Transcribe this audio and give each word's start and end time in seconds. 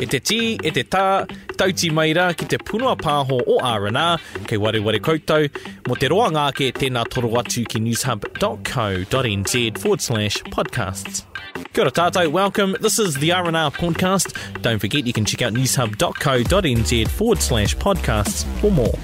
e 0.00 0.06
te 0.08 0.16
tī, 0.16 0.56
e 0.64 0.70
te 0.72 0.80
tā, 0.88 1.26
tauti 1.60 1.90
mai 1.92 2.14
ki 2.38 2.46
te 2.48 2.56
punua 2.56 2.94
pāho 2.96 3.36
o 3.44 3.58
R&R, 3.60 4.22
kei 4.48 4.56
wari 4.56 4.80
wari 4.80 4.98
koutou, 5.04 5.44
mo 5.88 5.94
te 6.00 6.08
roa 6.08 6.30
ngāke 6.32 6.70
tēnā 6.72 7.02
toro 7.12 7.28
atu 7.36 7.66
ki 7.68 7.80
newshub.co.nz 7.84 9.56
forward 9.82 10.00
slash 10.00 10.38
podcasts. 10.56 11.26
Kia 11.74 11.84
ora 11.84 11.92
tātou, 11.92 12.32
welcome. 12.32 12.76
This 12.80 12.98
is 12.98 13.16
the 13.16 13.32
R&R 13.32 13.70
podcast. 13.72 14.32
Don't 14.62 14.78
forget 14.78 15.04
you 15.06 15.12
can 15.12 15.26
check 15.26 15.42
out 15.42 15.52
newshub.co.nz 15.52 17.08
forward 17.12 17.42
slash 17.42 17.76
podcasts 17.76 18.44
for 18.62 18.70
more. 18.72 18.96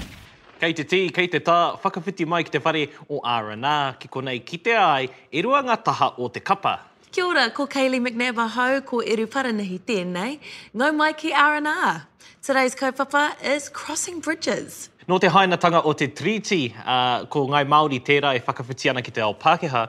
Kei 0.59 0.73
te 0.73 0.81
tī, 0.83 1.03
kei 1.13 1.27
te 1.29 1.37
tā, 1.45 1.77
whakawhiti 1.77 2.25
mai 2.25 2.41
ki 2.47 2.57
te 2.57 2.63
whare 2.65 2.87
o 3.05 3.21
R&R, 3.21 3.97
ki 4.01 4.09
konei 4.17 4.41
ki 4.43 4.63
te 4.65 4.73
ai, 4.73 5.05
e 5.29 5.45
rua 5.45 5.61
ngā 5.69 5.77
taha 5.85 6.15
o 6.25 6.33
te 6.33 6.41
kapa. 6.41 6.79
Kia 7.11 7.23
ora, 7.25 7.49
ko 7.55 7.65
Kaylee 7.67 7.99
McNabb 7.99 8.37
aho, 8.37 8.81
ko 8.81 8.99
Eru 8.99 9.27
Paranahi 9.27 9.79
tēnei. 9.79 10.39
Ngau 10.75 10.93
mai 10.95 11.13
ki 11.13 11.31
R&R. 11.31 12.01
Today's 12.43 12.75
kaupapa 12.75 13.21
is 13.43 13.69
Crossing 13.69 14.19
Bridges. 14.19 14.89
Nō 15.07 15.19
te 15.23 15.27
hainatanga 15.31 15.81
o 15.87 15.93
te 15.93 16.07
treaty 16.07 16.73
uh, 16.75 17.23
ko 17.25 17.45
ngai 17.47 17.63
Māori 17.65 18.01
tērā 18.03 18.33
e 18.35 18.39
whakawhiti 18.43 18.89
ana 18.91 19.01
ki 19.01 19.11
te 19.15 19.23
ao 19.23 19.31
Pākehā, 19.33 19.85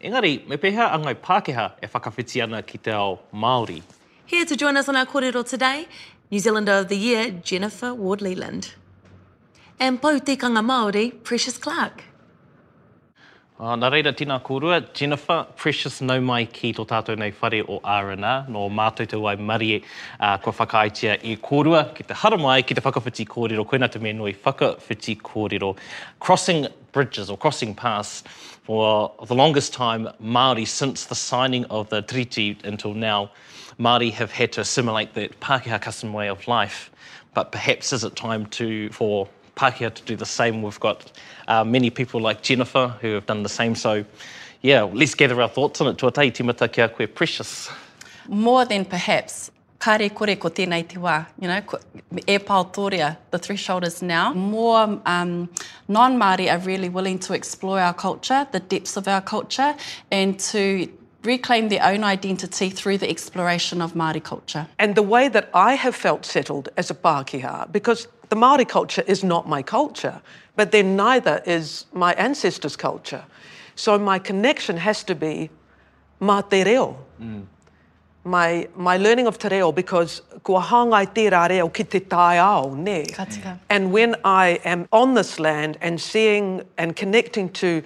engari, 0.00 0.32
me 0.48 0.56
peha 0.56 0.86
a 0.94 0.98
ngai 0.98 1.14
Pākehā 1.14 1.66
e 1.84 1.88
whakawhiti 1.92 2.42
ana 2.44 2.62
ki 2.62 2.78
te 2.78 2.90
ao 2.96 3.18
Māori. 3.34 3.82
Here 4.24 4.46
to 4.46 4.56
join 4.56 4.78
us 4.78 4.88
on 4.88 4.96
our 4.96 5.04
kōrero 5.06 5.44
today, 5.46 5.86
New 6.30 6.38
Zealander 6.40 6.78
of 6.80 6.88
the 6.88 6.96
Year, 6.96 7.30
Jennifer 7.42 7.92
Ward-Leland. 7.92 8.72
And 9.78 10.00
pau 10.00 10.08
Māori, 10.12 10.20
Precious 10.22 10.46
Clark. 10.70 11.22
Precious 11.24 11.58
Clark. 11.58 12.02
Oh, 13.60 13.74
nā 13.76 13.90
reira, 13.92 14.10
tēnā 14.16 14.38
kōrua. 14.42 14.78
Jennifer, 14.96 15.44
precious 15.60 16.00
no 16.00 16.14
mai 16.28 16.46
ki 16.48 16.70
tō 16.76 16.86
tātou 16.92 17.18
nei 17.20 17.32
whare 17.40 17.58
o 17.74 17.80
R&R. 17.94 18.46
Nō 18.54 18.62
mātou 18.78 19.06
te 19.10 19.18
wai 19.20 19.34
marie 19.36 19.82
uh, 20.20 20.38
kua 20.40 20.54
whakaaitia 20.60 21.18
e 21.20 21.36
kōrua 21.36 21.82
ki 21.94 22.06
te 22.08 22.16
haramai, 22.22 22.62
ki 22.64 22.78
te 22.78 22.80
whakawhiti 22.86 23.26
kōrero. 23.34 23.66
Koina 23.74 23.90
te 23.92 24.00
mea 24.00 24.14
nui 24.16 24.32
whakawhiti 24.46 25.18
kōrero. 25.20 25.74
Crossing 26.18 26.66
bridges 26.92 27.28
or 27.28 27.36
crossing 27.36 27.74
paths 27.74 28.24
for 28.64 29.12
the 29.26 29.34
longest 29.34 29.74
time, 29.74 30.08
Māori, 30.24 30.66
since 30.66 31.04
the 31.04 31.14
signing 31.14 31.66
of 31.66 31.90
the 31.90 32.00
treaty 32.00 32.56
until 32.64 32.94
now, 32.94 33.30
Māori 33.78 34.10
have 34.14 34.30
had 34.32 34.52
to 34.52 34.62
assimilate 34.62 35.12
that 35.14 35.38
Pākehā 35.40 35.80
custom 35.80 36.12
way 36.14 36.28
of 36.30 36.48
life. 36.48 36.90
But 37.34 37.52
perhaps 37.52 37.92
is 37.92 38.02
it 38.02 38.16
time 38.16 38.46
to 38.60 38.88
for 38.90 39.28
Pākehā 39.56 39.92
to 39.92 40.02
do 40.04 40.16
the 40.16 40.24
same? 40.26 40.62
We've 40.62 40.80
got 40.80 41.12
uh, 41.60 41.64
many 41.64 41.90
people 41.90 42.20
like 42.28 42.38
Jennifer 42.48 42.86
who 43.00 43.08
have 43.16 43.26
done 43.32 43.42
the 43.48 43.54
same. 43.60 43.74
So, 43.74 43.92
yeah, 44.68 44.82
let's 45.00 45.14
gather 45.14 45.38
our 45.44 45.48
thoughts 45.56 45.80
on 45.80 45.86
it. 45.90 45.94
Tuatai, 45.98 46.30
timata 46.36 46.66
kia 46.72 46.88
koe, 46.88 47.06
precious. 47.06 47.50
More 48.28 48.64
than 48.72 48.82
perhaps, 48.84 49.32
kare 49.80 50.08
kore 50.18 50.36
ko 50.44 50.48
tēnei 50.56 50.82
te 50.92 50.96
wā, 51.04 51.26
you 51.40 51.48
know, 51.48 51.60
e 52.20 52.22
e 52.34 52.38
paotoria, 52.50 53.16
the 53.32 53.38
three 53.46 53.56
shoulders 53.66 54.00
now. 54.02 54.32
More 54.32 55.00
um, 55.16 55.32
non-Māori 55.98 56.46
are 56.52 56.58
really 56.72 56.88
willing 56.98 57.18
to 57.26 57.34
explore 57.40 57.80
our 57.80 57.94
culture, 58.06 58.40
the 58.56 58.60
depths 58.74 58.96
of 58.96 59.08
our 59.14 59.20
culture, 59.34 59.74
and 60.10 60.38
to 60.52 60.62
reclaim 61.24 61.68
their 61.72 61.84
own 61.90 62.02
identity 62.04 62.68
through 62.78 62.98
the 62.98 63.08
exploration 63.10 63.80
of 63.82 63.92
Māori 63.94 64.22
culture. 64.22 64.66
And 64.78 64.94
the 64.96 65.02
way 65.14 65.28
that 65.36 65.50
I 65.54 65.74
have 65.74 65.94
felt 65.94 66.24
settled 66.24 66.68
as 66.76 66.90
a 66.90 66.94
Pākehā, 66.94 67.70
because 67.72 68.00
the 68.30 68.36
Māori 68.44 68.66
culture 68.68 69.04
is 69.06 69.22
not 69.24 69.48
my 69.48 69.62
culture, 69.62 70.20
but 70.56 70.70
then 70.70 70.96
neither 70.96 71.42
is 71.46 71.86
my 71.92 72.12
ancestors' 72.14 72.76
culture. 72.76 73.24
So 73.74 73.98
my 73.98 74.18
connection 74.18 74.76
has 74.76 75.04
to 75.04 75.14
be 75.14 75.50
ma 76.20 76.40
te 76.42 76.62
reo. 76.64 76.96
Mm. 77.20 77.44
My, 78.24 78.68
my 78.76 78.98
learning 78.98 79.26
of 79.26 79.38
te 79.38 79.48
reo, 79.48 79.72
because 79.72 80.22
kua 80.44 80.60
hangai 80.60 81.12
te 81.14 81.28
rā 81.30 81.48
reo 81.48 81.68
ki 81.68 81.84
te 81.84 82.00
tai 82.00 82.38
ao, 82.38 82.74
ne? 82.74 83.04
Katika. 83.06 83.42
Mm. 83.54 83.58
And 83.70 83.92
when 83.92 84.14
I 84.24 84.60
am 84.64 84.86
on 84.92 85.14
this 85.14 85.40
land 85.40 85.78
and 85.80 86.00
seeing 86.00 86.62
and 86.78 86.94
connecting 86.94 87.48
to 87.50 87.82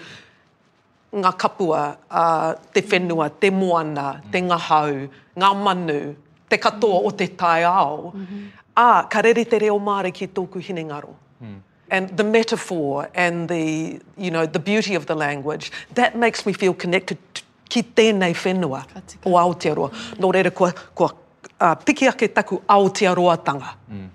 ngā 1.15 1.33
kapua, 1.39 1.97
uh, 2.11 2.55
te 2.75 2.83
whenua, 2.83 3.31
te 3.41 3.49
moana, 3.51 4.21
mm. 4.21 4.33
te 4.33 4.39
ngahau, 4.41 5.09
ngā 5.37 5.53
manu, 5.65 6.17
te 6.51 6.57
katoa 6.59 7.01
mm. 7.01 7.07
o 7.07 7.11
te 7.23 7.29
tai 7.29 7.63
ao, 7.65 8.13
mm 8.15 8.27
-hmm. 8.27 8.49
ah, 8.77 9.03
ka 9.11 9.21
rere 9.23 9.45
te 9.45 9.59
reo 9.59 9.79
māre 9.79 10.13
ki 10.13 10.27
tōku 10.27 10.59
hinengaro. 10.61 11.09
Mm 11.09 11.23
and 11.91 12.09
the 12.17 12.25
metaphor 12.25 13.09
and 13.15 13.49
the 13.49 14.01
you 14.17 14.31
know 14.31 14.47
the 14.47 14.59
beauty 14.59 14.95
of 14.95 15.07
the 15.07 15.15
language 15.15 15.71
that 15.95 16.17
makes 16.17 16.45
me 16.47 16.53
feel 16.53 16.75
connected 16.75 17.19
to 17.35 17.43
ki 17.69 17.83
tēnei 17.83 18.33
whenua 18.45 18.85
o 19.25 19.31
Aotearoa. 19.35 19.91
Mm. 19.91 20.17
Nō 20.21 20.33
reira, 20.33 20.55
kua, 20.55 20.73
kua 20.95 21.11
uh, 21.61 21.75
piki 21.75 22.09
ake 22.09 22.33
taku 22.33 22.59
Aotearoa 22.69 23.45
tanga. 23.45 23.75
Mm. 23.93 24.09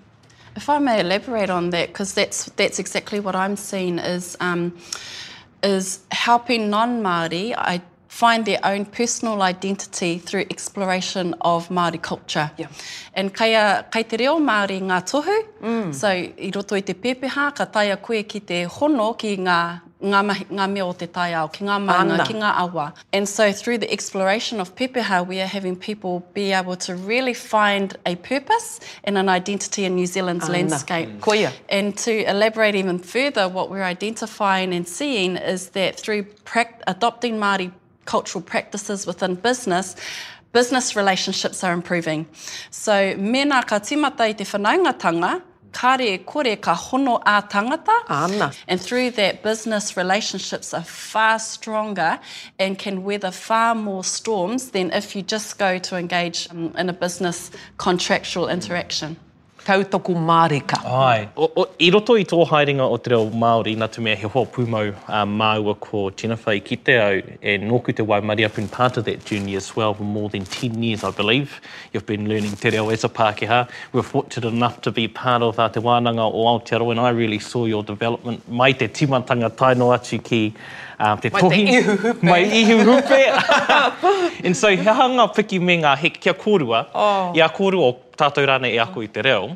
If 0.55 0.69
I 0.69 0.79
may 0.79 0.99
elaborate 1.01 1.49
on 1.49 1.69
that, 1.71 1.87
because 1.89 2.13
that's, 2.13 2.45
that's 2.57 2.79
exactly 2.79 3.19
what 3.21 3.35
I'm 3.37 3.55
seeing 3.55 3.99
is, 3.99 4.35
um, 4.41 4.77
is 5.63 5.99
helping 6.11 6.69
non-Māori 6.69 7.53
find 8.11 8.45
their 8.45 8.59
own 8.65 8.83
personal 8.85 9.41
identity 9.41 10.17
through 10.17 10.45
exploration 10.51 11.33
of 11.41 11.69
Māori 11.69 11.99
culture. 12.01 12.51
Yeah. 12.57 12.67
And 13.13 13.33
kei, 13.33 13.53
a, 13.55 13.85
kei 13.89 14.03
te 14.03 14.17
reo 14.17 14.37
Māori 14.37 14.81
ngā 14.81 14.97
tohu, 15.09 15.35
mm. 15.61 15.93
so 15.95 16.09
i 16.09 16.51
roto 16.53 16.75
i 16.75 16.81
te 16.81 16.93
pepeha, 16.93 17.47
ka 17.55 17.65
taia 17.77 17.95
koe 18.01 18.21
ki 18.23 18.41
te 18.41 18.59
hono 18.75 19.13
ki 19.17 19.31
ngā 19.47 19.55
ngā, 20.01 20.21
mahi, 20.27 20.45
ngā 20.57 20.67
mea 20.73 20.83
o 20.83 20.91
te 20.97 21.07
tai 21.13 21.29
ao, 21.39 21.45
ki 21.55 21.63
ngā 21.63 21.77
maanga, 21.85 22.25
ki 22.27 22.35
ngā 22.35 22.51
awa. 22.65 22.89
And 23.13 23.29
so 23.29 23.49
through 23.53 23.77
the 23.77 23.89
exploration 23.93 24.59
of 24.59 24.75
Pepeha, 24.75 25.25
we 25.27 25.39
are 25.39 25.45
having 25.47 25.75
people 25.75 26.21
be 26.33 26.51
able 26.51 26.75
to 26.77 26.95
really 26.95 27.35
find 27.35 27.95
a 28.07 28.15
purpose 28.15 28.79
and 29.03 29.15
an 29.17 29.29
identity 29.29 29.85
in 29.85 29.93
New 29.95 30.07
Zealand's 30.07 30.45
Anna. 30.49 30.57
landscape. 30.57 31.07
Mm. 31.07 31.19
Koia. 31.19 31.53
And 31.69 31.95
to 31.99 32.27
elaborate 32.29 32.73
even 32.75 32.97
further, 32.97 33.47
what 33.47 33.69
we're 33.69 33.83
identifying 33.83 34.73
and 34.73 34.87
seeing 34.87 35.37
is 35.37 35.69
that 35.79 35.99
through 35.99 36.23
pra 36.51 36.65
adopting 36.87 37.35
Māori 37.39 37.71
cultural 38.05 38.41
practices 38.43 39.05
within 39.05 39.35
business, 39.35 39.95
business 40.51 40.95
relationships 40.95 41.63
are 41.63 41.73
improving. 41.73 42.25
So 42.69 42.93
mēnā 43.15 43.63
ka 43.67 43.79
timata 43.79 44.27
i 44.29 44.33
te 44.33 44.43
whanaungatanga, 44.43 45.41
kāre 45.71 46.07
e 46.13 46.17
kore 46.17 46.55
ka 46.57 46.75
hono 46.75 47.21
ā 47.23 47.35
tangata. 47.49 47.95
Āna. 48.07 48.53
And 48.67 48.81
through 48.81 49.11
that, 49.11 49.41
business 49.43 49.95
relationships 49.95 50.73
are 50.73 50.83
far 50.83 51.39
stronger 51.39 52.19
and 52.59 52.77
can 52.77 53.03
weather 53.03 53.31
far 53.31 53.73
more 53.75 54.03
storms 54.03 54.71
than 54.71 54.91
if 54.91 55.15
you 55.15 55.21
just 55.21 55.57
go 55.57 55.77
to 55.77 55.95
engage 55.95 56.47
um, 56.51 56.73
in 56.77 56.89
a 56.89 56.93
business 56.93 57.51
contractual 57.77 58.49
interaction. 58.49 59.15
Mm. 59.15 59.19
Tautoku 59.65 60.15
Mārika. 60.15 60.81
Ai. 60.83 61.27
O, 61.35 61.47
o, 61.61 61.65
I 61.79 61.91
roto 61.93 62.15
i 62.17 62.23
tō 62.25 62.39
haeringa 62.49 62.87
o 62.91 62.97
te 62.97 63.11
reo 63.13 63.27
Māori, 63.29 63.75
nā 63.77 63.85
te 63.93 64.01
mea 64.01 64.17
he 64.17 64.25
hoa 64.29 64.45
pūmau 64.49 64.89
uh, 64.89 65.21
māua 65.29 65.75
ko 65.79 66.09
Tina 66.17 66.37
Whai 66.41 66.55
ki 66.65 66.77
te 66.81 66.95
au, 66.99 67.19
e 67.37 67.55
nōku 67.61 67.93
te 67.97 68.01
Waimari 68.07 68.45
up 68.47 68.57
in 68.57 68.67
part 68.67 68.97
of 68.97 69.05
that 69.05 69.23
journey 69.23 69.55
as 69.55 69.69
well 69.77 69.93
for 69.93 70.03
more 70.03 70.29
than 70.29 70.45
10 70.45 70.81
years, 70.81 71.03
I 71.03 71.11
believe. 71.11 71.61
You've 71.93 72.07
been 72.07 72.27
learning 72.27 72.55
te 72.55 72.71
reo 72.71 72.89
as 72.89 73.03
a 73.03 73.09
Pākehā. 73.09 73.69
We're 73.93 74.01
fortunate 74.01 74.47
enough 74.47 74.81
to 74.81 74.91
be 74.91 75.07
part 75.07 75.43
of 75.43 75.59
uh, 75.59 75.69
te 75.69 75.79
wānanga 75.79 76.25
o 76.25 76.43
Aotearoa, 76.57 76.91
and 76.91 76.99
I 76.99 77.09
really 77.09 77.37
saw 77.39 77.65
your 77.65 77.83
development. 77.83 78.41
Mai 78.49 78.71
te 78.71 78.87
timatanga 78.87 79.51
taino 79.51 79.93
atu 79.99 80.23
ki 80.31 80.45
Um, 81.01 81.17
te 81.17 81.29
mai 81.33 81.39
tohi, 81.41 81.63
te 81.71 81.77
ihuhupe. 81.81 82.21
Mai 82.21 82.43
ihuhupe. 82.57 84.41
And 84.45 84.55
so 84.55 84.69
he 84.69 84.75
hanga 84.77 85.25
piki 85.37 85.59
me 85.59 85.79
ngā 85.81 85.97
he, 85.97 86.11
kia 86.11 86.35
kōrua. 86.43 86.83
Oh. 86.93 87.33
Ia 87.35 87.47
kōrua 87.49 87.81
o 87.87 87.97
tātou 88.17 88.43
rāne 88.45 88.69
e 88.71 88.77
aku 88.79 89.03
i 89.05 89.07
te 89.07 89.21
reo. 89.23 89.55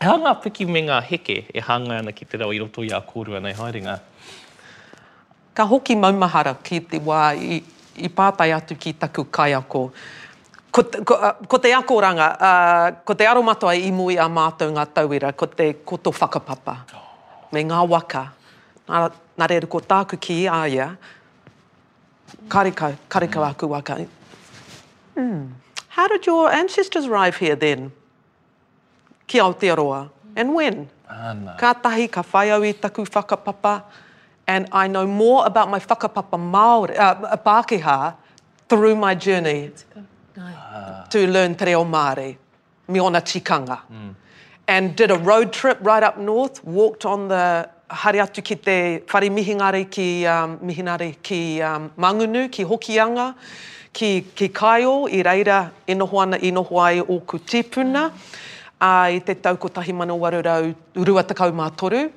He 0.00 0.06
hanga 0.08 0.34
piki 0.42 0.66
me 0.68 0.82
ngā 0.88 0.98
heke 1.10 1.36
e 1.48 1.60
hanga 1.64 2.00
ana 2.00 2.12
ki 2.12 2.24
te 2.28 2.40
reo 2.40 2.52
i 2.52 2.60
roto 2.62 2.84
i 2.84 2.90
a 2.92 3.00
kōrua 3.00 3.40
nei 3.42 3.54
haeringa? 3.56 3.98
Ka 5.54 5.66
hoki 5.70 5.96
maumahara 5.96 6.54
ki 6.64 6.80
te 6.90 6.98
wā 6.98 7.22
i, 7.38 7.60
i 8.04 8.08
pātai 8.10 8.50
atu 8.56 8.76
ki 8.76 8.94
taku 9.04 9.24
kai 9.30 9.52
ako. 9.54 9.84
Ko, 10.74 10.82
ko, 11.06 11.18
ko 11.48 11.58
te 11.62 11.70
akoranga, 11.76 12.28
uh, 12.34 12.86
ko 13.06 13.14
te 13.14 13.26
aromatoa 13.30 13.76
i 13.78 13.92
mui 13.94 14.16
a 14.18 14.26
mātou 14.28 14.74
ngā 14.74 14.88
tauira, 14.90 15.30
ko 15.38 15.46
te 15.46 15.68
koto 15.86 16.10
whakapapa, 16.10 16.74
me 17.54 17.62
ngā 17.62 17.78
waka. 17.92 18.24
Nā, 18.90 19.04
nā 19.40 19.46
reira 19.50 19.70
ko 19.70 19.78
tāku 19.80 20.18
ki 20.20 20.40
āia, 20.50 20.90
karikau, 22.50 22.98
karikau 23.06 23.44
mm. 23.46 23.52
aku 23.54 23.68
waka. 23.70 24.00
Mm. 25.14 25.46
How 25.96 26.08
did 26.08 26.26
your 26.26 26.50
ancestors 26.52 27.06
arrive 27.06 27.36
here 27.36 27.54
then? 27.56 27.92
Ki 29.28 29.38
Aotearoa. 29.38 30.10
And 30.34 30.52
when? 30.54 30.88
Ana. 31.08 31.56
Ka 31.58 31.72
tahi, 31.72 32.08
ka 32.10 32.20
whaiau 32.22 32.66
taku 32.80 33.04
whakapapa. 33.06 33.82
And 34.46 34.66
I 34.72 34.88
know 34.88 35.06
more 35.06 35.46
about 35.46 35.70
my 35.70 35.78
whakapapa 35.78 36.32
Māori, 36.54 36.98
uh, 36.98 37.36
Pākehā 37.36 38.14
through 38.68 38.96
my 38.96 39.14
journey 39.14 39.70
to 41.10 41.28
learn 41.28 41.54
te 41.54 41.64
reo 41.66 41.84
Māori. 41.84 42.36
Mi 42.88 42.98
ona 42.98 43.20
tikanga. 43.20 43.78
Mm. 43.90 44.14
And 44.66 44.96
did 44.96 45.12
a 45.12 45.18
road 45.18 45.52
trip 45.52 45.78
right 45.80 46.02
up 46.02 46.18
north, 46.18 46.64
walked 46.64 47.04
on 47.06 47.28
the 47.28 47.68
hari 47.88 48.18
atu 48.18 48.42
ki 48.42 48.56
te 48.56 48.78
whare 49.12 49.28
mihingare 49.38 49.88
ki 49.88 50.26
um, 50.26 50.58
mihinare 50.58 51.16
ki 51.22 51.62
um, 51.62 51.90
Mangunu, 51.96 52.50
ki 52.50 52.64
Hokianga 52.64 53.34
ki, 53.94 54.26
ki 54.34 54.48
kaio 54.48 54.94
i 55.08 55.22
reira 55.26 55.58
e 55.86 55.94
noho 55.94 56.20
ana 56.22 56.38
i 56.38 56.50
ai 56.86 57.00
o 57.00 57.20
ku 57.20 57.38
tipuna 57.38 58.02
a 58.80 58.92
i 59.14 59.18
te 59.26 59.34
tau 59.46 59.56
ko 59.62 59.68
tahi 59.76 59.92
mana 60.00 60.14
warurau 60.24 60.74
urua 60.96 61.22
takau 61.22 61.50
mā 61.62 61.70
toru. 61.76 62.08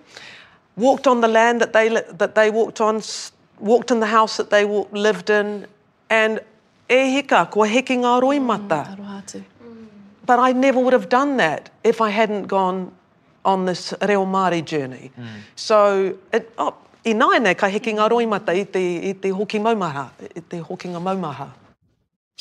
Walked 0.76 1.08
on 1.08 1.22
the 1.22 1.28
land 1.28 1.62
that 1.62 1.74
they, 1.74 1.88
that 1.90 2.36
they 2.36 2.50
walked 2.52 2.82
on, 2.82 3.02
walked 3.60 3.92
in 3.92 4.00
the 4.00 4.06
house 4.08 4.38
that 4.38 4.50
they 4.50 4.64
lived 4.92 5.30
in, 5.30 5.66
and 6.10 6.40
e 6.90 7.00
hika, 7.16 7.50
ko 7.52 7.62
heki 7.62 7.98
ngā 8.04 8.20
roi 8.22 8.38
mm, 8.40 8.46
mata. 8.46 8.84
Mm, 8.96 9.88
But 10.26 10.40
I 10.40 10.52
never 10.52 10.80
would 10.80 10.94
have 10.94 11.10
done 11.10 11.38
that 11.38 11.70
if 11.84 12.02
I 12.02 12.10
hadn't 12.10 12.48
gone 12.48 12.92
on 13.46 13.66
this 13.66 13.94
reo 14.08 14.26
Māori 14.26 14.64
journey. 14.64 15.12
Mm. 15.18 15.24
So, 15.56 16.16
it, 16.34 16.52
oh, 16.58 16.76
i 17.06 17.14
nāi 17.14 17.40
nei, 17.42 17.54
ka 17.54 17.68
heki 17.68 17.96
ngā 17.98 18.10
roi 18.12 18.26
mata 18.28 18.54
te, 18.66 18.84
i 19.10 19.14
te 19.14 19.30
hoki 19.30 19.60
maumaha, 19.60 20.10
i 20.36 20.42
te 20.42 20.58
hoki 20.60 20.90
ngā 20.90 21.02
maumaha. 21.02 21.48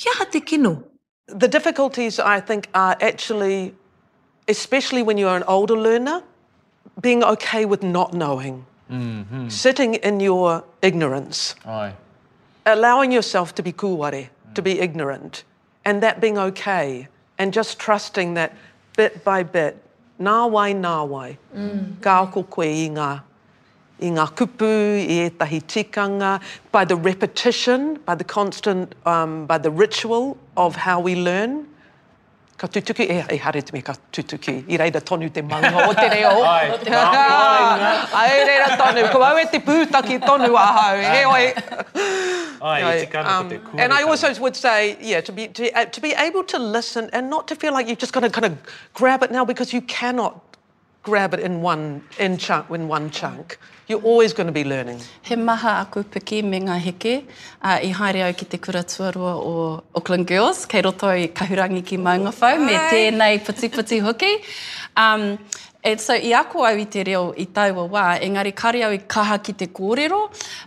Yeah, 0.04 0.12
ha 0.16 0.24
te 0.24 0.40
kino? 0.40 0.84
The 1.26 1.48
difficulties, 1.48 2.20
I 2.20 2.40
think, 2.40 2.68
are 2.74 2.96
actually, 3.00 3.74
especially 4.48 5.02
when 5.02 5.18
you 5.18 5.26
are 5.28 5.36
an 5.36 5.42
older 5.48 5.76
learner, 5.76 6.22
being 7.00 7.24
okay 7.24 7.64
with 7.64 7.82
not 7.82 8.10
knowing. 8.12 8.58
Mm 8.90 9.26
-hmm. 9.26 9.50
Sitting 9.50 9.92
in 10.08 10.16
your 10.20 10.62
ignorance. 10.88 11.38
Ai. 11.64 11.94
Allowing 12.64 13.10
yourself 13.12 13.52
to 13.58 13.62
be 13.62 13.72
kuware, 13.72 14.22
mm. 14.28 14.54
to 14.56 14.62
be 14.62 14.70
ignorant. 14.86 15.44
And 15.86 15.94
that 16.02 16.16
being 16.20 16.38
okay. 16.38 17.08
And 17.38 17.54
just 17.56 17.70
trusting 17.78 18.28
that 18.36 18.50
bit 18.96 19.12
by 19.24 19.38
bit, 19.56 19.74
nā 20.26 20.36
wai, 20.54 20.68
nā 20.74 20.96
wai, 21.12 21.38
mm. 21.54 21.84
ka 22.04 22.12
ako 22.22 22.42
koe 22.42 22.66
i 22.86 22.88
ngā 22.98 23.12
i 24.02 24.10
ngā 24.12 24.24
kupu, 24.36 24.68
i 25.00 25.22
etahi 25.30 25.62
tikanga, 25.64 26.34
by 26.72 26.84
the 26.84 26.96
repetition, 26.96 27.98
by 28.04 28.14
the 28.14 28.24
constant, 28.24 28.94
um, 29.06 29.46
by 29.46 29.56
the 29.58 29.70
ritual 29.70 30.36
of 30.56 30.76
how 30.76 31.00
we 31.00 31.16
learn. 31.16 31.66
Ka 32.58 32.66
tutuki, 32.66 33.04
e, 33.08 33.24
e 33.34 33.36
hare 33.36 33.60
te 33.60 33.70
me 33.72 33.80
ka 33.82 33.94
tutuki, 34.12 34.64
i 34.68 34.76
reira 34.78 35.00
tonu 35.00 35.30
te 35.32 35.40
manga 35.42 35.88
o 35.88 35.92
te 35.94 36.08
reo. 36.10 36.42
Ai, 36.42 36.78
ka 36.84 38.26
reira 38.28 38.76
tonu, 38.80 39.10
ko 39.12 39.22
au 39.22 39.36
e 39.36 39.44
te 39.52 39.58
pūtaki 39.64 40.18
tonu 40.24 40.54
ahau, 40.54 40.96
hau, 40.96 40.96
he 40.96 41.24
oi. 41.24 42.54
Ai, 42.62 42.80
no, 42.80 42.88
i 42.88 43.24
um, 43.24 43.48
te 43.50 43.56
kura. 43.58 43.78
And 43.82 43.92
I 43.94 44.02
also 44.02 44.32
would 44.40 44.56
say, 44.56 44.96
yeah, 45.00 45.20
to 45.22 45.32
be, 45.32 45.48
to, 45.48 45.70
uh, 45.72 45.84
to 45.86 46.00
be 46.02 46.12
able 46.14 46.44
to 46.44 46.58
listen 46.58 47.08
and 47.14 47.28
not 47.30 47.46
to 47.48 47.56
feel 47.56 47.72
like 47.74 47.88
you've 47.88 47.98
just 47.98 48.12
got 48.14 48.20
to 48.20 48.30
kind 48.30 48.44
of 48.46 48.58
grab 48.94 49.22
it 49.22 49.30
now 49.30 49.44
because 49.44 49.72
you 49.74 49.80
cannot 49.82 50.42
grab 51.02 51.32
it 51.34 51.40
in 51.40 51.60
one 51.62 52.02
in 52.18 52.36
chunk 52.38 52.68
in 52.70 52.88
one 52.88 53.10
chunk. 53.10 53.58
Mm. 53.60 53.75
You're 53.88 54.02
always 54.04 54.32
going 54.32 54.48
to 54.48 54.52
be 54.52 54.64
learning. 54.64 54.98
He 55.22 55.36
maha 55.36 55.78
aku 55.86 56.02
piki 56.02 56.42
me 56.42 56.58
ngā 56.58 56.76
heke 56.82 57.12
uh, 57.62 57.78
i 57.78 57.90
haere 57.98 58.24
au 58.28 58.32
ki 58.40 58.46
te 58.54 58.58
kura 58.58 58.80
tuarua 58.82 59.34
o 59.50 59.82
Auckland 60.00 60.26
Girls. 60.26 60.64
Kei 60.66 60.80
roto 60.82 61.06
i 61.12 61.28
kahurangi 61.28 61.84
ki 61.90 61.96
maunga 61.98 62.32
Maungawhau 62.34 62.66
me 62.66 62.72
tēnei 62.90 63.38
puti 63.46 63.68
puti 63.76 64.00
hoki. 64.08 64.32
Um, 64.96 65.38
And 65.86 66.00
e, 66.00 66.02
so 66.02 66.14
i 66.14 66.32
ako 66.34 66.64
au 66.66 66.76
i 66.76 66.84
te 66.90 67.04
reo 67.06 67.20
i 67.38 67.44
taua 67.46 67.84
wā, 67.90 68.02
engari 68.28 68.50
kari 68.58 68.80
au 68.82 68.90
i 68.90 68.98
kaha 68.98 69.36
ki 69.38 69.52
te 69.52 69.68
kōrero, 69.78 70.18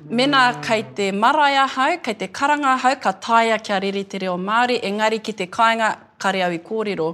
mena 0.10 0.44
kei 0.64 0.86
te 0.96 1.10
maraia 1.12 1.66
hau, 1.74 1.98
kei 2.06 2.14
te 2.22 2.28
karanga 2.30 2.78
hau, 2.80 2.94
ka 3.04 3.12
taia 3.28 3.58
kia 3.62 3.82
riri 3.84 4.06
te 4.14 4.22
reo 4.24 4.38
Māori, 4.40 4.80
engari 4.88 5.20
ki 5.22 5.34
te 5.42 5.48
kāinga 5.52 5.92
kari 6.24 6.42
au 6.48 6.56
i 6.56 6.60
kōrero. 6.64 7.10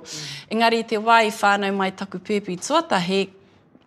Engari 0.53 0.83
i 0.83 0.85
te 0.93 1.01
wā 1.01 1.23
i 1.25 1.33
whānau 1.33 1.73
mai 1.81 1.89
taku 1.97 2.19
pēpi 2.29 2.59
tuatahi, 2.61 3.19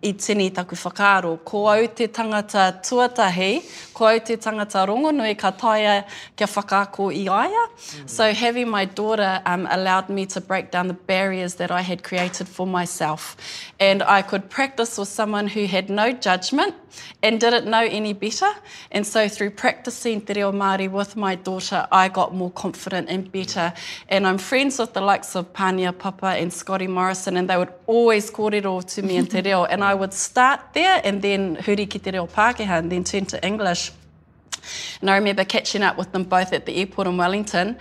i 0.01 0.13
tini 0.13 0.49
taku 0.51 0.75
whakaaro. 0.75 1.39
Ko 1.43 1.67
au 1.67 1.87
te 1.87 2.07
tangata 2.07 2.71
tuatahi, 2.81 3.61
ko 3.93 4.05
au 4.07 4.19
te 4.19 4.37
tangata 4.37 4.85
rongo, 4.87 5.11
nui 5.13 5.35
ka 5.35 5.51
taia 5.51 6.05
kia 6.37 6.47
whakaako 6.47 7.11
i 7.11 7.27
aia. 7.27 7.49
Mm 7.49 7.69
-hmm. 7.77 8.07
So 8.07 8.33
having 8.33 8.69
my 8.71 8.85
daughter 8.85 9.41
um, 9.45 9.65
allowed 9.69 10.09
me 10.09 10.25
to 10.25 10.39
break 10.41 10.71
down 10.71 10.87
the 10.87 10.97
barriers 11.07 11.55
that 11.55 11.71
I 11.71 11.81
had 11.81 12.01
created 12.03 12.47
for 12.47 12.67
myself. 12.67 13.35
And 13.79 14.03
I 14.03 14.21
could 14.21 14.43
practice 14.49 14.97
with 14.97 15.09
someone 15.09 15.47
who 15.47 15.67
had 15.67 15.89
no 15.89 16.05
judgement, 16.11 16.75
and 17.21 17.39
didn't 17.39 17.65
know 17.67 17.83
any 17.83 18.13
better. 18.13 18.47
And 18.91 19.05
so 19.05 19.27
through 19.27 19.51
practicing 19.51 20.21
te 20.21 20.33
reo 20.33 20.51
Māori 20.51 20.89
with 20.89 21.15
my 21.15 21.35
daughter, 21.35 21.87
I 21.91 22.07
got 22.09 22.33
more 22.33 22.51
confident 22.51 23.09
and 23.09 23.31
better. 23.31 23.73
And 24.09 24.25
I'm 24.27 24.37
friends 24.37 24.79
with 24.79 24.93
the 24.93 25.01
likes 25.01 25.35
of 25.35 25.51
Pania 25.53 25.91
Papa 25.93 26.27
and 26.27 26.51
Scotty 26.51 26.87
Morrison, 26.87 27.37
and 27.37 27.49
they 27.49 27.57
would 27.57 27.73
always 27.87 28.31
kōrero 28.31 28.83
to 28.95 29.01
me 29.01 29.17
in 29.17 29.27
te 29.27 29.41
reo. 29.41 29.65
And 29.65 29.83
I 29.83 29.93
would 29.93 30.13
start 30.13 30.59
there 30.73 31.01
and 31.03 31.21
then 31.21 31.57
huri 31.57 31.89
ki 31.89 31.99
te 31.99 32.11
reo 32.11 32.27
Pākehā 32.27 32.79
and 32.79 32.91
then 32.91 33.03
turn 33.03 33.25
to 33.27 33.45
English. 33.45 33.91
And 35.01 35.09
I 35.09 35.15
remember 35.15 35.45
catching 35.45 35.81
up 35.83 35.97
with 35.97 36.11
them 36.11 36.23
both 36.23 36.53
at 36.53 36.65
the 36.65 36.75
airport 36.77 37.07
in 37.07 37.15
Wellington 37.17 37.77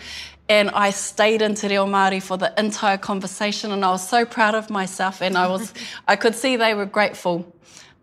and 0.49 0.71
I 0.71 0.89
stayed 0.91 1.43
in 1.43 1.55
Te 1.57 1.69
Reo 1.69 1.85
Māori 1.87 2.23
for 2.23 2.39
the 2.39 2.55
entire 2.59 2.97
conversation 2.97 3.73
and 3.73 3.85
I 3.85 3.91
was 3.91 4.09
so 4.09 4.25
proud 4.25 4.55
of 4.55 4.71
myself 4.71 5.21
and 5.21 5.37
I 5.37 5.49
was 5.49 5.75
I 6.07 6.15
could 6.17 6.35
see 6.37 6.57
they 6.57 6.75
were 6.75 6.87
grateful. 6.87 7.53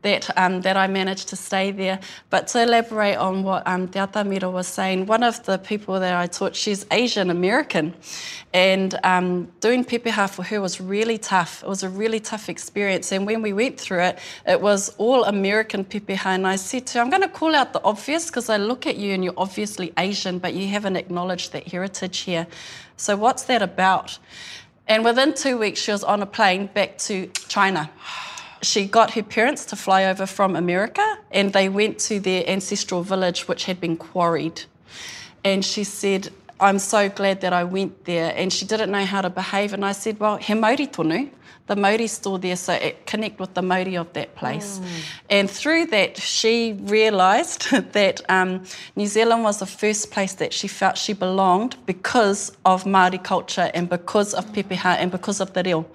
that, 0.05 0.29
um, 0.37 0.61
that 0.61 0.77
I 0.77 0.85
managed 0.87 1.27
to 1.29 1.35
stay 1.35 1.71
there. 1.71 1.99
But 2.29 2.47
to 2.49 2.61
elaborate 2.63 3.17
on 3.17 3.43
what 3.43 3.67
um, 3.67 3.87
Te 3.89 3.99
Atamira 3.99 4.49
was 4.51 4.67
saying, 4.67 5.07
one 5.07 5.23
of 5.23 5.43
the 5.45 5.57
people 5.57 5.99
that 5.99 6.13
I 6.15 6.27
taught, 6.27 6.55
she's 6.55 6.85
Asian 6.91 7.29
American, 7.29 7.93
and 8.53 8.97
um, 9.03 9.51
doing 9.61 9.83
pepeha 9.83 10.29
for 10.29 10.43
her 10.43 10.61
was 10.61 10.79
really 10.79 11.17
tough. 11.17 11.63
It 11.63 11.67
was 11.67 11.81
a 11.83 11.89
really 11.89 12.19
tough 12.21 12.47
experience, 12.49 13.11
and 13.11 13.25
when 13.25 13.41
we 13.41 13.51
went 13.51 13.79
through 13.79 14.01
it, 14.09 14.19
it 14.47 14.61
was 14.61 14.89
all 14.97 15.25
American 15.25 15.83
pepeha, 15.83 16.27
and 16.37 16.47
I 16.47 16.55
said 16.55 16.85
to 16.87 16.91
her, 16.99 17.03
I'm 17.03 17.09
going 17.09 17.23
to 17.23 17.33
call 17.41 17.53
out 17.55 17.73
the 17.73 17.81
obvious 17.83 18.27
because 18.27 18.47
I 18.49 18.57
look 18.57 18.85
at 18.87 18.95
you 18.97 19.13
and 19.15 19.23
you're 19.23 19.37
obviously 19.49 19.91
Asian, 19.97 20.37
but 20.39 20.53
you 20.53 20.67
haven't 20.67 20.95
acknowledged 20.97 21.51
that 21.53 21.67
heritage 21.67 22.19
here. 22.19 22.45
So 22.95 23.17
what's 23.17 23.43
that 23.45 23.61
about? 23.63 24.19
And 24.87 25.03
within 25.03 25.33
two 25.33 25.57
weeks, 25.57 25.79
she 25.81 25.91
was 25.91 26.03
on 26.03 26.21
a 26.21 26.27
plane 26.27 26.67
back 26.67 26.99
to 27.09 27.25
China. 27.49 27.89
she 28.65 28.85
got 28.85 29.11
her 29.13 29.23
parents 29.23 29.65
to 29.65 29.75
fly 29.75 30.05
over 30.05 30.25
from 30.25 30.55
America 30.55 31.03
and 31.31 31.53
they 31.53 31.69
went 31.69 31.99
to 31.99 32.19
their 32.19 32.45
ancestral 32.47 33.03
village 33.03 33.47
which 33.47 33.65
had 33.65 33.79
been 33.79 33.95
quarried. 33.95 34.63
And 35.43 35.63
she 35.63 35.83
said, 35.83 36.29
I'm 36.59 36.79
so 36.79 37.07
glad 37.09 37.41
that 37.41 37.53
I 37.53 37.63
went 37.63 38.05
there. 38.05 38.33
And 38.35 38.51
she 38.51 38.65
didn't 38.65 38.91
know 38.91 39.05
how 39.05 39.21
to 39.21 39.29
behave. 39.29 39.73
And 39.73 39.85
I 39.85 39.91
said, 39.91 40.19
well, 40.19 40.37
he 40.37 40.53
mauri 40.55 40.87
tonu 40.87 41.29
the 41.67 41.75
Māori 41.75 42.07
store 42.09 42.37
there 42.39 42.55
so 42.55 42.73
it 42.73 43.05
connect 43.05 43.39
with 43.39 43.53
the 43.53 43.61
Māori 43.61 43.99
of 43.99 44.11
that 44.13 44.35
place. 44.35 44.77
Mm. 44.79 44.85
And 45.29 45.51
through 45.51 45.85
that, 45.87 46.17
she 46.17 46.73
realised 46.73 47.69
that 47.93 48.21
um, 48.29 48.63
New 48.95 49.07
Zealand 49.07 49.43
was 49.43 49.59
the 49.59 49.65
first 49.65 50.11
place 50.11 50.33
that 50.35 50.53
she 50.53 50.67
felt 50.67 50.97
she 50.97 51.13
belonged 51.13 51.75
because 51.85 52.55
of 52.65 52.83
Māori 52.83 53.23
culture 53.23 53.71
and 53.73 53.89
because 53.89 54.33
of 54.33 54.45
pepeha 54.53 54.97
and 54.97 55.11
because 55.11 55.41
of 55.41 55.53
the 55.53 55.63
reo. 55.63 55.85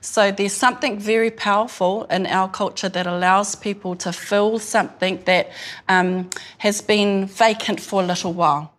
So 0.00 0.30
there's 0.30 0.52
something 0.54 0.98
very 0.98 1.30
powerful 1.30 2.04
in 2.04 2.26
our 2.26 2.48
culture 2.48 2.88
that 2.88 3.06
allows 3.06 3.54
people 3.54 3.96
to 3.96 4.12
feel 4.12 4.58
something 4.58 5.22
that 5.26 5.50
um, 5.88 6.30
has 6.58 6.80
been 6.80 7.26
vacant 7.26 7.80
for 7.80 8.02
a 8.02 8.06
little 8.06 8.32
while. 8.32 8.77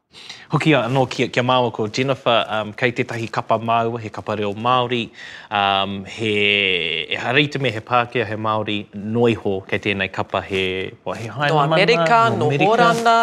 Hoki 0.51 0.71
anō 0.75 1.01
kia, 1.13 1.27
kia 1.33 1.43
māua 1.45 1.69
ko 1.75 1.85
Jennifer, 1.93 2.41
um, 2.57 2.71
kei 2.79 2.91
tētahi 2.99 3.27
kapa 3.33 3.59
māua, 3.69 3.99
he 4.01 4.09
kapa 4.09 4.35
reo 4.39 4.53
Māori, 4.55 5.03
um, 5.53 5.93
he, 6.13 6.31
he 7.11 7.15
hareita 7.21 7.61
me 7.61 7.69
he 7.75 7.79
Pākehā, 7.91 8.25
he 8.29 8.37
Māori 8.47 8.79
ho, 9.37 9.59
kei 9.69 9.77
tēnei 9.83 10.09
kapa 10.11 10.41
he, 10.41 10.63
o, 11.05 11.11
he 11.13 11.27
hae 11.27 11.49
no 11.51 11.59
mamana, 11.59 11.83
Amerika, 11.83 12.23
no 12.39 12.47
Amerika, 12.47 12.65
no 12.65 12.71
Horanda, 12.73 13.15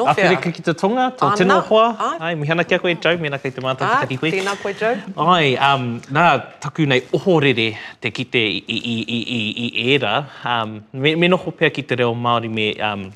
no 0.00 0.04
whea. 0.06 0.14
Afrika 0.24 0.52
ki 0.56 0.64
te 0.66 0.74
tonga, 0.82 1.06
tō 1.20 1.28
tēnā 1.38 1.60
hoa, 1.68 1.84
ai, 2.18 2.34
mi 2.42 2.48
hana 2.50 2.64
kia 2.68 2.80
koe 2.82 2.96
Joe, 3.04 3.14
mena 3.22 3.38
kei 3.44 3.54
te 3.54 3.62
mātaki 3.64 4.00
kaki 4.02 4.18
koe. 4.24 4.32
Tēnā 4.34 4.56
koe 4.64 4.74
Joe. 4.82 4.96
Ai, 5.28 5.52
um, 5.70 5.86
nā, 6.16 6.24
taku 6.66 6.88
nei 6.90 7.04
ohorere 7.20 7.68
te 8.02 8.10
kite 8.10 8.42
i, 8.42 8.58
i, 8.66 8.80
i, 8.96 8.96
i, 8.98 9.20
i, 9.20 9.38
i, 9.38 9.68
i 9.68 9.86
era, 9.94 10.16
um, 10.56 10.74
me, 10.92 11.14
me 11.14 11.30
noho 11.30 11.54
pēr 11.62 11.70
ki 11.78 11.86
te 11.92 12.02
reo 12.02 12.10
Māori 12.28 12.50
me, 12.58 12.66
um, 12.90 13.06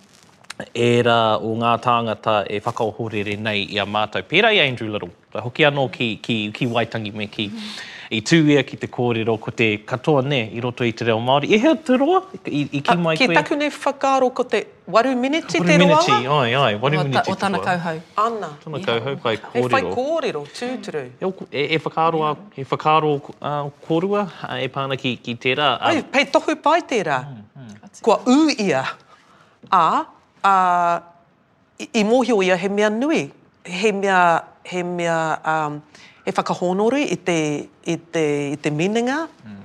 e 0.74 1.02
rā 1.04 1.38
o 1.40 1.54
ngā 1.60 1.74
tāngata 1.84 2.40
e 2.48 2.60
whakaohorere 2.64 3.38
nei 3.40 3.66
i 3.74 3.78
a 3.82 3.86
mātou. 3.86 4.24
Pērai 4.28 4.60
Andrew 4.64 4.90
Little, 4.92 5.10
hoki 5.44 5.66
anō 5.68 5.88
ki, 5.94 6.14
ki, 6.22 6.36
ki 6.52 6.66
Waitangi 6.66 7.12
me 7.14 7.26
ki, 7.28 7.48
i 8.10 8.18
tū 8.26 8.38
ia 8.50 8.62
ki 8.66 8.74
te 8.82 8.88
kōrero 8.90 9.36
ko 9.40 9.52
te 9.54 9.68
katoa 9.86 10.24
ne 10.26 10.40
i 10.50 10.60
roto 10.60 10.82
i 10.84 10.90
te 10.98 11.06
reo 11.06 11.20
Māori. 11.22 11.52
E 11.54 11.58
hea 11.62 11.74
te 11.86 11.94
roa 12.00 12.20
i, 12.50 12.64
i 12.74 12.80
ki 12.82 12.90
ah, 12.96 13.02
mai 13.04 13.12
koe? 13.18 13.28
Ki 13.30 13.36
taku 13.38 13.58
nei 13.60 13.70
whakaro 13.70 14.30
ko 14.34 14.42
te 14.54 14.64
waru 14.90 15.12
miniti 15.16 15.60
te 15.60 15.60
roa? 15.62 15.70
Waru 15.70 15.90
miniti, 15.92 16.30
ai, 16.34 16.48
ai, 16.58 16.72
waru 16.82 17.02
o 17.02 17.04
miniti. 17.06 17.22
O 17.30 17.38
tāna 17.38 17.60
kauhau. 17.62 18.00
Ana. 18.24 18.50
Tāna 18.64 18.80
yeah. 18.80 18.88
kauhau, 18.90 19.14
pai 19.26 19.36
kōrero. 19.44 19.62
E 19.62 19.66
whai 19.66 19.82
kōrero, 19.94 20.42
tūturu. 20.58 21.04
E, 21.12 21.30
e, 21.54 21.66
e 21.76 21.78
whakaro, 21.84 22.24
a, 22.26 22.34
e 22.58 22.66
whakaro 22.66 23.14
a, 23.38 23.52
kōrua, 23.86 24.26
a, 24.48 24.58
e 24.58 24.72
pāna 24.74 24.98
ki, 24.98 25.14
ki 25.28 25.38
tērā. 25.46 25.70
Ai, 25.92 26.02
pei 26.02 26.26
tohu 26.34 26.58
pai 26.66 26.80
tērā. 26.90 27.22
Hmm, 27.30 27.46
hmm. 27.60 28.00
Kua 28.02 28.18
ū 28.26 28.40
ia. 28.58 28.82
A, 29.70 29.84
uh, 30.44 31.00
i, 31.80 31.88
i 31.94 32.02
mōhio 32.04 32.42
ia 32.44 32.56
he 32.56 32.68
mea 32.68 32.90
nui, 32.90 33.30
he 33.64 33.92
mea, 33.92 34.40
he 34.64 34.82
mea, 34.82 35.38
um, 35.44 35.82
he 36.24 36.32
whakahonori 36.32 37.10
i 37.12 37.16
te, 37.16 37.68
i 37.86 37.94
te, 37.96 38.26
i 38.52 38.56
te 38.56 38.70
meninga, 38.70 39.20
mm. 39.28 39.56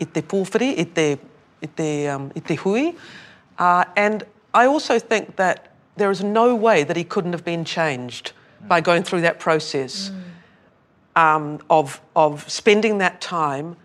i 0.00 0.04
te 0.04 0.22
pōwhiri, 0.22 0.70
i 0.78 0.84
te, 0.84 1.08
i 1.62 1.66
te, 1.68 1.90
um, 2.10 2.30
i 2.36 2.40
te 2.40 2.54
hui. 2.64 2.94
Uh, 3.58 3.84
and 3.96 4.24
I 4.54 4.66
also 4.66 4.98
think 4.98 5.36
that 5.36 5.72
there 5.96 6.10
is 6.10 6.22
no 6.24 6.54
way 6.54 6.84
that 6.84 6.96
he 6.96 7.04
couldn't 7.04 7.32
have 7.32 7.44
been 7.44 7.64
changed 7.64 8.32
mm. 8.64 8.68
by 8.68 8.80
going 8.80 9.02
through 9.02 9.20
that 9.22 9.38
process 9.38 10.10
mm. 10.10 11.20
um, 11.20 11.58
of, 11.70 12.00
of 12.16 12.48
spending 12.50 12.98
that 12.98 13.20
time 13.20 13.76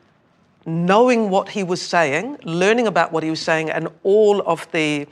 knowing 0.65 1.29
what 1.29 1.47
he 1.47 1.63
was 1.63 1.81
saying, 1.81 2.37
learning 2.43 2.87
about 2.87 3.13
what 3.13 3.23
he 3.23 3.29
was 3.29 3.39
saying 3.39 3.69
and 3.69 3.87
all 4.03 4.41
of 4.41 4.69
the, 4.73 5.07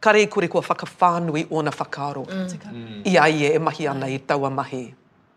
kare 0.00 0.26
kore 0.32 0.48
kua 0.48 0.62
whakawhānui 0.62 1.46
o 1.50 1.60
na 1.60 1.70
whakaaro. 1.70 2.24
Mm. 2.26 3.06
I 3.06 3.16
ai 3.18 3.32
e, 3.48 3.54
e 3.54 3.58
mahi 3.58 3.86
ana 3.86 4.06
i 4.06 4.18
taua 4.18 4.50
mahi, 4.52 4.94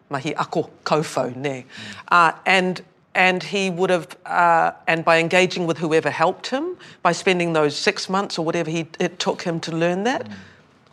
mahi 0.09 0.33
ako 0.35 0.69
kaufau, 0.83 1.35
ne. 1.35 1.65
Mm. 1.67 2.03
Uh, 2.17 2.31
and 2.45 2.81
And 3.15 3.43
he 3.43 3.69
would 3.69 3.91
have, 3.91 4.05
uh, 4.25 4.71
and 4.87 5.05
by 5.07 5.19
engaging 5.23 5.67
with 5.67 5.77
whoever 5.77 6.09
helped 6.09 6.47
him, 6.53 6.63
by 7.03 7.11
spending 7.17 7.53
those 7.57 7.75
six 7.75 8.09
months 8.09 8.39
or 8.39 8.43
whatever 8.47 8.71
he, 8.75 8.87
it 8.99 9.19
took 9.19 9.43
him 9.43 9.59
to 9.67 9.71
learn 9.81 10.03
that, 10.05 10.23
mm. 10.23 10.33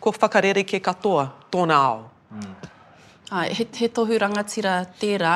ko 0.02 0.12
whakarere 0.24 0.62
ke 0.72 0.82
katoa, 0.88 1.22
tōna 1.50 1.76
ao. 1.86 2.10
Mm. 2.10 2.44
Ai, 3.38 3.46
he, 3.60 3.66
he 3.80 3.88
tohu 3.88 4.18
rangatira 4.24 4.74
tērā 5.04 5.32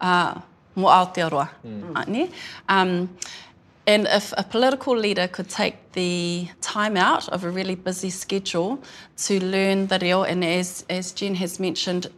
uh, 0.00 0.32
mō 0.76 0.90
Aotearoa, 0.96 1.46
mm. 1.64 1.96
uh, 2.00 2.04
ne? 2.16 2.26
Um, 2.68 2.96
And 3.88 4.06
if 4.10 4.34
a 4.36 4.42
political 4.42 4.94
leader 4.94 5.26
could 5.28 5.48
take 5.48 5.92
the 5.92 6.46
time 6.60 6.94
out 6.98 7.26
of 7.30 7.42
a 7.44 7.48
really 7.50 7.74
busy 7.74 8.10
schedule 8.10 8.82
to 9.28 9.42
learn 9.42 9.86
the 9.86 9.98
reo, 9.98 10.24
and 10.24 10.44
as, 10.44 10.84
as 10.90 11.10
Jen 11.12 11.34
has 11.36 11.58
mentioned, 11.58 12.08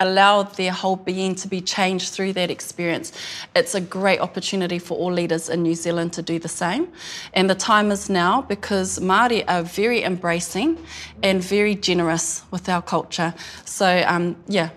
allow 0.00 0.42
their 0.42 0.72
whole 0.72 0.96
being 0.96 1.36
to 1.36 1.46
be 1.46 1.60
changed 1.60 2.12
through 2.12 2.32
that 2.32 2.50
experience, 2.50 3.12
it's 3.54 3.76
a 3.76 3.80
great 3.80 4.18
opportunity 4.18 4.80
for 4.80 4.98
all 4.98 5.12
leaders 5.12 5.48
in 5.48 5.62
New 5.62 5.76
Zealand 5.76 6.14
to 6.14 6.22
do 6.22 6.40
the 6.40 6.48
same. 6.48 6.88
And 7.32 7.48
the 7.48 7.54
time 7.54 7.92
is 7.92 8.10
now 8.10 8.42
because 8.42 8.98
Māori 8.98 9.44
are 9.46 9.62
very 9.62 10.02
embracing 10.02 10.84
and 11.22 11.40
very 11.40 11.76
generous 11.76 12.42
with 12.50 12.68
our 12.68 12.82
culture. 12.82 13.32
So, 13.64 14.02
um, 14.04 14.34
yeah, 14.48 14.70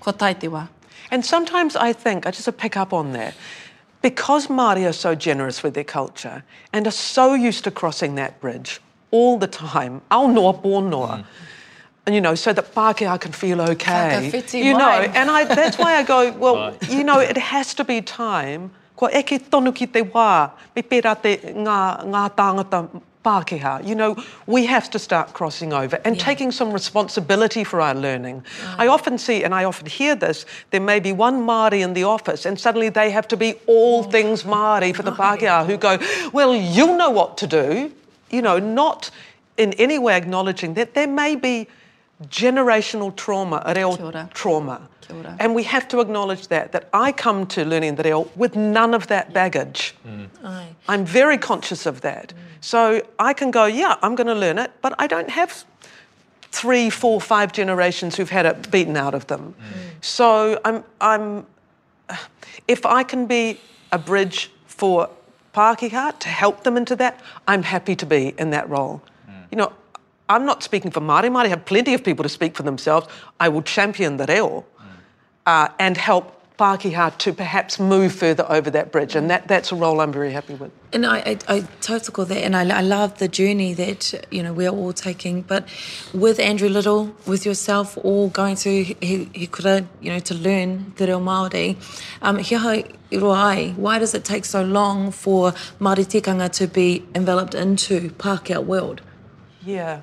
ko 0.00 0.12
tai 0.12 0.34
te 0.34 0.48
wa. 0.48 0.66
And 1.10 1.24
sometimes 1.24 1.76
I 1.76 1.94
think, 1.94 2.26
I 2.26 2.30
just 2.32 2.58
pick 2.58 2.76
up 2.76 2.92
on 2.92 3.12
that, 3.12 3.32
Because 4.06 4.46
Māori 4.46 4.88
are 4.88 4.92
so 4.92 5.16
generous 5.16 5.64
with 5.64 5.74
their 5.74 5.82
culture 5.98 6.44
and 6.72 6.86
are 6.86 6.92
so 6.92 7.34
used 7.34 7.64
to 7.64 7.72
crossing 7.72 8.14
that 8.14 8.40
bridge 8.40 8.80
all 9.10 9.36
the 9.36 9.48
time, 9.48 10.00
au 10.12 10.30
noa 10.30 10.54
pō 10.54 10.80
noa, 10.88 11.08
mm. 11.08 11.24
and 12.06 12.14
you 12.14 12.20
know, 12.20 12.36
so 12.36 12.52
that 12.52 12.72
Pākehā 12.72 13.20
can 13.20 13.32
feel 13.32 13.60
okay. 13.60 14.30
You 14.52 14.74
mai. 14.74 14.78
know, 14.78 15.12
and 15.12 15.28
I, 15.28 15.44
that's 15.44 15.76
why 15.76 15.96
I 15.96 16.04
go, 16.04 16.30
well, 16.44 16.76
you 16.88 17.02
know, 17.02 17.18
it 17.18 17.36
has 17.36 17.74
to 17.74 17.82
be 17.84 18.00
time. 18.00 18.70
Ko 18.94 19.08
eke 19.12 19.42
tonu 19.50 19.74
ki 19.74 19.86
te 19.88 20.02
wā, 20.02 20.52
me 20.76 20.82
pērā 20.82 21.20
te 21.20 21.34
ngā 21.66 22.22
tāngata 22.38 22.84
Pākehā. 23.26 23.84
You 23.84 23.94
know, 23.96 24.16
we 24.46 24.66
have 24.66 24.88
to 24.90 24.98
start 25.00 25.32
crossing 25.32 25.72
over 25.72 25.98
and 26.04 26.16
yeah. 26.16 26.22
taking 26.22 26.52
some 26.52 26.72
responsibility 26.72 27.64
for 27.64 27.80
our 27.80 27.94
learning. 27.94 28.44
I 28.78 28.86
often 28.86 29.18
see, 29.18 29.42
and 29.42 29.52
I 29.54 29.64
often 29.64 29.86
hear 29.86 30.14
this, 30.14 30.46
there 30.70 30.80
may 30.80 31.00
be 31.00 31.10
one 31.12 31.44
Māori 31.44 31.82
in 31.82 31.92
the 31.94 32.04
office 32.04 32.46
and 32.46 32.58
suddenly 32.58 32.88
they 32.88 33.10
have 33.10 33.26
to 33.28 33.36
be 33.36 33.54
all 33.66 34.00
oh. 34.00 34.02
things 34.04 34.44
Māori 34.44 34.94
for 34.94 35.02
the 35.02 35.12
right. 35.12 35.18
Oh, 35.42 35.44
Pākehā 35.44 35.66
who 35.66 35.76
go, 35.76 35.98
well, 36.32 36.54
you 36.54 36.96
know 36.96 37.10
what 37.10 37.36
to 37.38 37.46
do. 37.48 37.92
You 38.30 38.42
know, 38.42 38.58
not 38.60 39.10
in 39.56 39.72
any 39.74 39.98
way 39.98 40.14
acknowledging 40.16 40.74
that 40.74 40.94
there 40.94 41.08
may 41.08 41.34
be 41.34 41.66
generational 42.24 43.14
trauma, 43.14 43.62
real 43.76 43.96
trauma. 44.32 44.88
And 45.38 45.54
we 45.54 45.62
have 45.64 45.86
to 45.88 46.00
acknowledge 46.00 46.48
that, 46.48 46.72
that 46.72 46.88
I 46.92 47.12
come 47.12 47.46
to 47.48 47.64
learning 47.64 47.94
the 47.94 48.02
reo 48.02 48.28
with 48.34 48.56
none 48.56 48.92
of 48.92 49.06
that 49.06 49.32
baggage. 49.32 49.94
Mm. 50.04 50.66
I'm 50.88 51.04
very 51.04 51.38
conscious 51.38 51.86
of 51.86 52.00
that. 52.00 52.28
Mm. 52.28 52.32
So 52.60 53.02
I 53.20 53.32
can 53.32 53.50
go, 53.52 53.66
yeah, 53.66 53.96
I'm 54.02 54.14
going 54.16 54.26
to 54.26 54.34
learn 54.34 54.58
it, 54.58 54.72
but 54.82 54.94
I 54.98 55.06
don't 55.06 55.30
have 55.30 55.64
three, 56.50 56.90
four, 56.90 57.20
five 57.20 57.52
generations 57.52 58.16
who've 58.16 58.30
had 58.30 58.46
it 58.46 58.68
beaten 58.70 58.96
out 58.96 59.14
of 59.14 59.26
them. 59.28 59.54
Mm. 59.60 60.04
So 60.04 60.58
I'm, 60.64 60.82
I'm, 61.00 61.46
if 62.66 62.84
I 62.84 63.04
can 63.04 63.26
be 63.26 63.60
a 63.92 63.98
bridge 63.98 64.50
for 64.66 65.08
Pākehā 65.54 66.18
to 66.18 66.28
help 66.28 66.64
them 66.64 66.76
into 66.76 66.96
that, 66.96 67.20
I'm 67.46 67.62
happy 67.62 67.94
to 67.96 68.06
be 68.06 68.34
in 68.38 68.50
that 68.50 68.68
role. 68.68 69.02
Mm. 69.28 69.32
You 69.52 69.56
know, 69.58 69.72
I'm 70.28 70.44
not 70.44 70.62
speaking 70.62 70.90
for 70.90 71.00
Māori. 71.00 71.26
Māori 71.26 71.48
have 71.48 71.64
plenty 71.64 71.94
of 71.94 72.02
people 72.02 72.22
to 72.22 72.28
speak 72.28 72.56
for 72.56 72.62
themselves. 72.64 73.06
I 73.38 73.48
will 73.48 73.62
champion 73.62 74.16
the 74.16 74.26
reo 74.26 74.64
uh, 75.46 75.68
and 75.78 75.96
help 75.96 76.32
Pākehā 76.58 77.16
to 77.18 77.34
perhaps 77.34 77.78
move 77.78 78.14
further 78.14 78.50
over 78.50 78.70
that 78.70 78.90
bridge. 78.90 79.14
And 79.14 79.28
that, 79.30 79.46
that's 79.46 79.70
a 79.70 79.76
role 79.76 80.00
I'm 80.00 80.10
very 80.10 80.32
happy 80.32 80.54
with. 80.54 80.72
And 80.92 81.04
I, 81.06 81.18
I, 81.18 81.38
I 81.48 81.60
totally 81.82 82.12
call 82.14 82.24
that. 82.24 82.38
And 82.42 82.56
I, 82.56 82.78
I 82.78 82.80
love 82.80 83.18
the 83.18 83.28
journey 83.28 83.74
that, 83.74 84.26
you 84.32 84.42
know, 84.42 84.52
we're 84.54 84.70
all 84.70 84.92
taking. 84.94 85.42
But 85.42 85.68
with 86.14 86.40
Andrew 86.40 86.70
Little, 86.70 87.14
with 87.26 87.44
yourself, 87.46 87.96
all 88.02 88.28
going 88.30 88.56
to 88.56 88.84
Hikura, 88.86 89.86
you 90.00 90.10
know, 90.10 90.18
to 90.20 90.34
learn 90.34 90.92
te 90.96 91.04
reo 91.04 91.20
Māori, 91.20 91.76
um, 92.22 92.38
roa 93.12 93.68
why 93.76 93.98
does 94.00 94.14
it 94.14 94.24
take 94.24 94.44
so 94.44 94.64
long 94.64 95.12
for 95.12 95.52
Māori 95.78 96.04
tikanga 96.04 96.50
to 96.54 96.66
be 96.66 97.04
enveloped 97.14 97.54
into 97.54 98.10
Pākehā 98.12 98.64
world? 98.64 99.02
Yeah. 99.64 100.00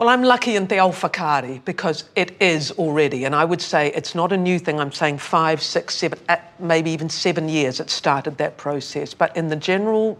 Well, 0.00 0.08
I'm 0.08 0.22
lucky 0.22 0.56
in 0.56 0.66
Te 0.66 0.76
Fakari 0.76 1.62
because 1.66 2.04
it 2.16 2.34
is 2.40 2.70
already, 2.78 3.26
and 3.26 3.34
I 3.34 3.44
would 3.44 3.60
say 3.60 3.88
it's 3.94 4.14
not 4.14 4.32
a 4.32 4.36
new 4.38 4.58
thing. 4.58 4.80
I'm 4.80 4.92
saying 4.92 5.18
five, 5.18 5.60
six, 5.62 5.94
seven, 5.94 6.18
uh, 6.26 6.38
maybe 6.58 6.90
even 6.92 7.10
seven 7.10 7.50
years 7.50 7.80
it 7.80 7.90
started 7.90 8.38
that 8.38 8.56
process. 8.56 9.12
But 9.12 9.36
in 9.36 9.48
the 9.48 9.56
general 9.56 10.18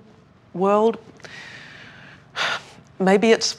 world, 0.53 0.99
maybe 2.99 3.31
it's 3.33 3.57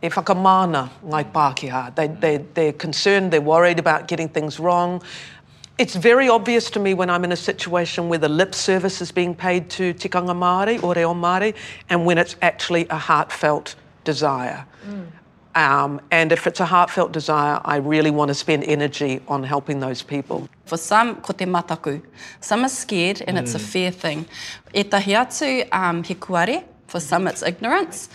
e 0.00 0.08
whakamana 0.10 0.90
ngai 1.04 1.32
Pākehā. 1.32 1.92
They, 1.96 2.06
they, 2.06 2.36
they're 2.54 2.72
concerned, 2.74 3.32
they're 3.32 3.40
worried 3.40 3.80
about 3.80 4.06
getting 4.06 4.28
things 4.28 4.60
wrong. 4.60 5.02
It's 5.76 5.96
very 5.96 6.28
obvious 6.28 6.70
to 6.70 6.78
me 6.78 6.94
when 6.94 7.10
I'm 7.10 7.24
in 7.24 7.32
a 7.32 7.42
situation 7.50 8.08
where 8.08 8.20
the 8.20 8.28
lip 8.28 8.54
service 8.54 9.00
is 9.02 9.10
being 9.10 9.34
paid 9.34 9.68
to 9.70 9.92
tikanga 9.92 10.34
Māori, 10.36 10.80
or 10.84 10.94
reo 10.94 11.14
Māori, 11.14 11.52
and 11.90 12.06
when 12.06 12.16
it's 12.16 12.36
actually 12.42 12.86
a 12.90 12.96
heartfelt 12.96 13.74
desire. 14.12 14.60
Mm. 14.88 15.06
Um, 15.72 15.92
and 16.18 16.28
if 16.36 16.42
it's 16.48 16.60
a 16.66 16.68
heartfelt 16.74 17.10
desire, 17.20 17.56
I 17.74 17.76
really 17.94 18.12
want 18.18 18.28
to 18.34 18.38
spend 18.44 18.60
energy 18.76 19.12
on 19.34 19.40
helping 19.54 19.78
those 19.86 20.00
people. 20.14 20.36
For 20.70 20.78
some, 20.92 21.06
ko 21.24 21.32
te 21.40 21.46
mataku. 21.56 21.94
Some 22.48 22.60
are 22.68 22.74
scared 22.84 23.18
and 23.26 23.34
mm. 23.36 23.42
it's 23.42 23.54
a 23.60 23.62
mm. 23.64 23.70
fair 23.74 23.90
thing. 24.04 24.18
E 24.80 24.82
tahi 24.94 25.12
atu 25.22 25.46
um, 25.82 25.96
he 26.08 26.14
kuare, 26.26 26.64
for 26.92 27.00
some 27.00 27.24
it's 27.30 27.42
ignorance 27.52 28.08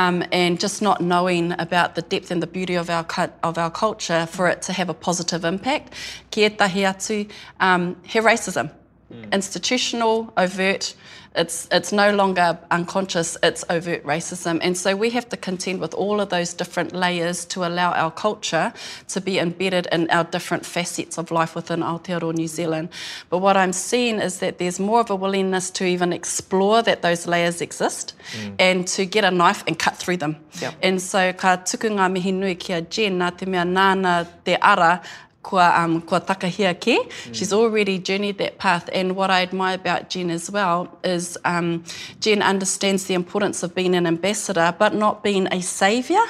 um, 0.00 0.16
and 0.40 0.60
just 0.64 0.78
not 0.88 0.98
knowing 1.14 1.46
about 1.66 1.88
the 1.98 2.02
depth 2.14 2.30
and 2.34 2.40
the 2.46 2.50
beauty 2.58 2.76
of 2.82 2.86
our, 2.96 3.04
of 3.48 3.54
our 3.64 3.72
culture 3.84 4.24
for 4.36 4.44
it 4.52 4.58
to 4.68 4.72
have 4.80 4.88
a 4.88 4.98
positive 5.08 5.44
impact. 5.52 5.86
Ki 6.30 6.40
e 6.44 6.50
tahi 6.62 6.82
atu, 6.92 7.16
um, 7.66 7.96
he 8.12 8.20
racism 8.20 8.66
mm. 9.12 9.32
institutional, 9.32 10.32
overt. 10.36 10.94
It's, 11.36 11.68
it's 11.70 11.92
no 11.92 12.12
longer 12.12 12.58
unconscious, 12.72 13.36
it's 13.44 13.64
overt 13.70 14.02
racism. 14.02 14.58
And 14.62 14.76
so 14.76 14.96
we 14.96 15.10
have 15.10 15.28
to 15.28 15.36
contend 15.36 15.80
with 15.80 15.94
all 15.94 16.20
of 16.20 16.28
those 16.28 16.52
different 16.52 16.92
layers 16.92 17.44
to 17.46 17.64
allow 17.64 17.92
our 17.92 18.10
culture 18.10 18.72
to 19.06 19.20
be 19.20 19.38
embedded 19.38 19.86
in 19.92 20.10
our 20.10 20.24
different 20.24 20.66
facets 20.66 21.18
of 21.18 21.30
life 21.30 21.54
within 21.54 21.80
Aotearoa 21.80 22.34
New 22.34 22.48
Zealand. 22.48 22.88
But 23.28 23.38
what 23.38 23.56
I'm 23.56 23.72
seeing 23.72 24.18
is 24.18 24.40
that 24.40 24.58
there's 24.58 24.80
more 24.80 24.98
of 24.98 25.08
a 25.08 25.14
willingness 25.14 25.70
to 25.72 25.84
even 25.84 26.12
explore 26.12 26.82
that 26.82 27.02
those 27.02 27.28
layers 27.28 27.60
exist 27.60 28.14
mm. 28.36 28.56
and 28.58 28.88
to 28.88 29.06
get 29.06 29.22
a 29.22 29.30
knife 29.30 29.62
and 29.68 29.78
cut 29.78 29.96
through 29.96 30.16
them. 30.16 30.36
Yep. 30.60 30.74
And 30.82 31.00
so 31.00 31.32
ka 31.32 31.58
tuku 31.58 31.90
ngā 31.90 32.10
mihi 32.10 32.32
nui 32.32 32.56
ki 32.56 32.72
a 32.72 32.80
Jen, 32.80 33.20
nā 33.20 33.36
te 33.38 33.46
mea 33.46 33.62
nāna 33.62 34.26
te 34.44 34.56
ara, 34.56 35.00
kua, 35.42 35.68
um, 35.84 36.00
kua 36.02 36.20
takahia 36.20 36.72
ke. 36.76 36.98
Mm. 37.00 37.34
She's 37.34 37.52
already 37.52 37.98
journeyed 37.98 38.38
that 38.38 38.58
path. 38.58 38.88
And 38.92 39.16
what 39.16 39.30
I 39.30 39.42
admire 39.42 39.74
about 39.76 40.08
Jen 40.10 40.30
as 40.30 40.50
well 40.50 40.88
is 41.04 41.36
um, 41.44 41.84
Jen 42.20 42.42
understands 42.42 43.04
the 43.04 43.14
importance 43.14 43.62
of 43.62 43.74
being 43.74 43.94
an 43.94 44.06
ambassador, 44.06 44.74
but 44.78 44.94
not 44.94 45.22
being 45.24 45.48
a 45.52 45.60
saviour. 45.62 46.22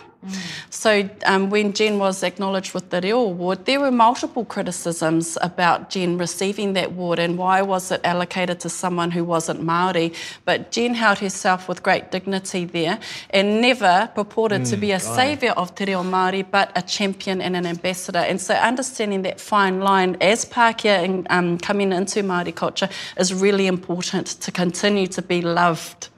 So 0.69 1.09
um, 1.25 1.49
when 1.49 1.73
Jen 1.73 1.99
was 1.99 2.23
acknowledged 2.23 2.75
with 2.75 2.91
the 2.91 3.01
Reo 3.01 3.21
Award, 3.21 3.65
there 3.65 3.81
were 3.81 3.91
multiple 3.91 4.45
criticisms 4.45 5.39
about 5.41 5.89
Jen 5.91 6.19
receiving 6.19 6.75
that 6.75 6.89
award 6.89 7.19
and 7.19 7.39
why 7.39 7.63
was 7.63 7.91
it 7.91 8.01
allocated 8.05 8.61
to 8.61 8.69
someone 8.69 9.11
who 9.11 9.25
wasn't 9.25 9.63
Maori. 9.63 10.13
But 10.45 10.73
Jen 10.73 10.93
held 10.95 11.21
herself 11.21 11.69
with 11.69 11.83
great 11.83 12.11
dignity 12.11 12.67
there 12.67 12.99
and 13.31 13.63
never 13.63 14.11
purported 14.15 14.63
mm, 14.63 14.71
to 14.71 14.77
be 14.77 14.91
a 14.93 14.97
aye. 14.97 14.99
saviour 14.99 15.53
of 15.53 15.75
Te 15.75 15.87
Reo 15.87 16.03
Maori, 16.03 16.43
but 16.43 16.71
a 16.77 16.83
champion 16.83 17.41
and 17.41 17.57
an 17.57 17.65
ambassador. 17.65 18.19
And 18.19 18.39
so 18.41 18.55
understanding 18.55 19.23
that 19.23 19.41
fine 19.41 19.81
line 19.81 20.19
as 20.21 20.45
Pākehā 20.45 21.03
and 21.03 21.27
um, 21.31 21.57
coming 21.59 21.93
into 21.93 22.23
Maori 22.23 22.53
culture 22.53 22.91
is 23.17 23.33
really 23.33 23.67
important 23.67 24.27
to 24.27 24.53
continue 24.53 25.07
to 25.09 25.23
be 25.23 25.41
loved 25.41 26.09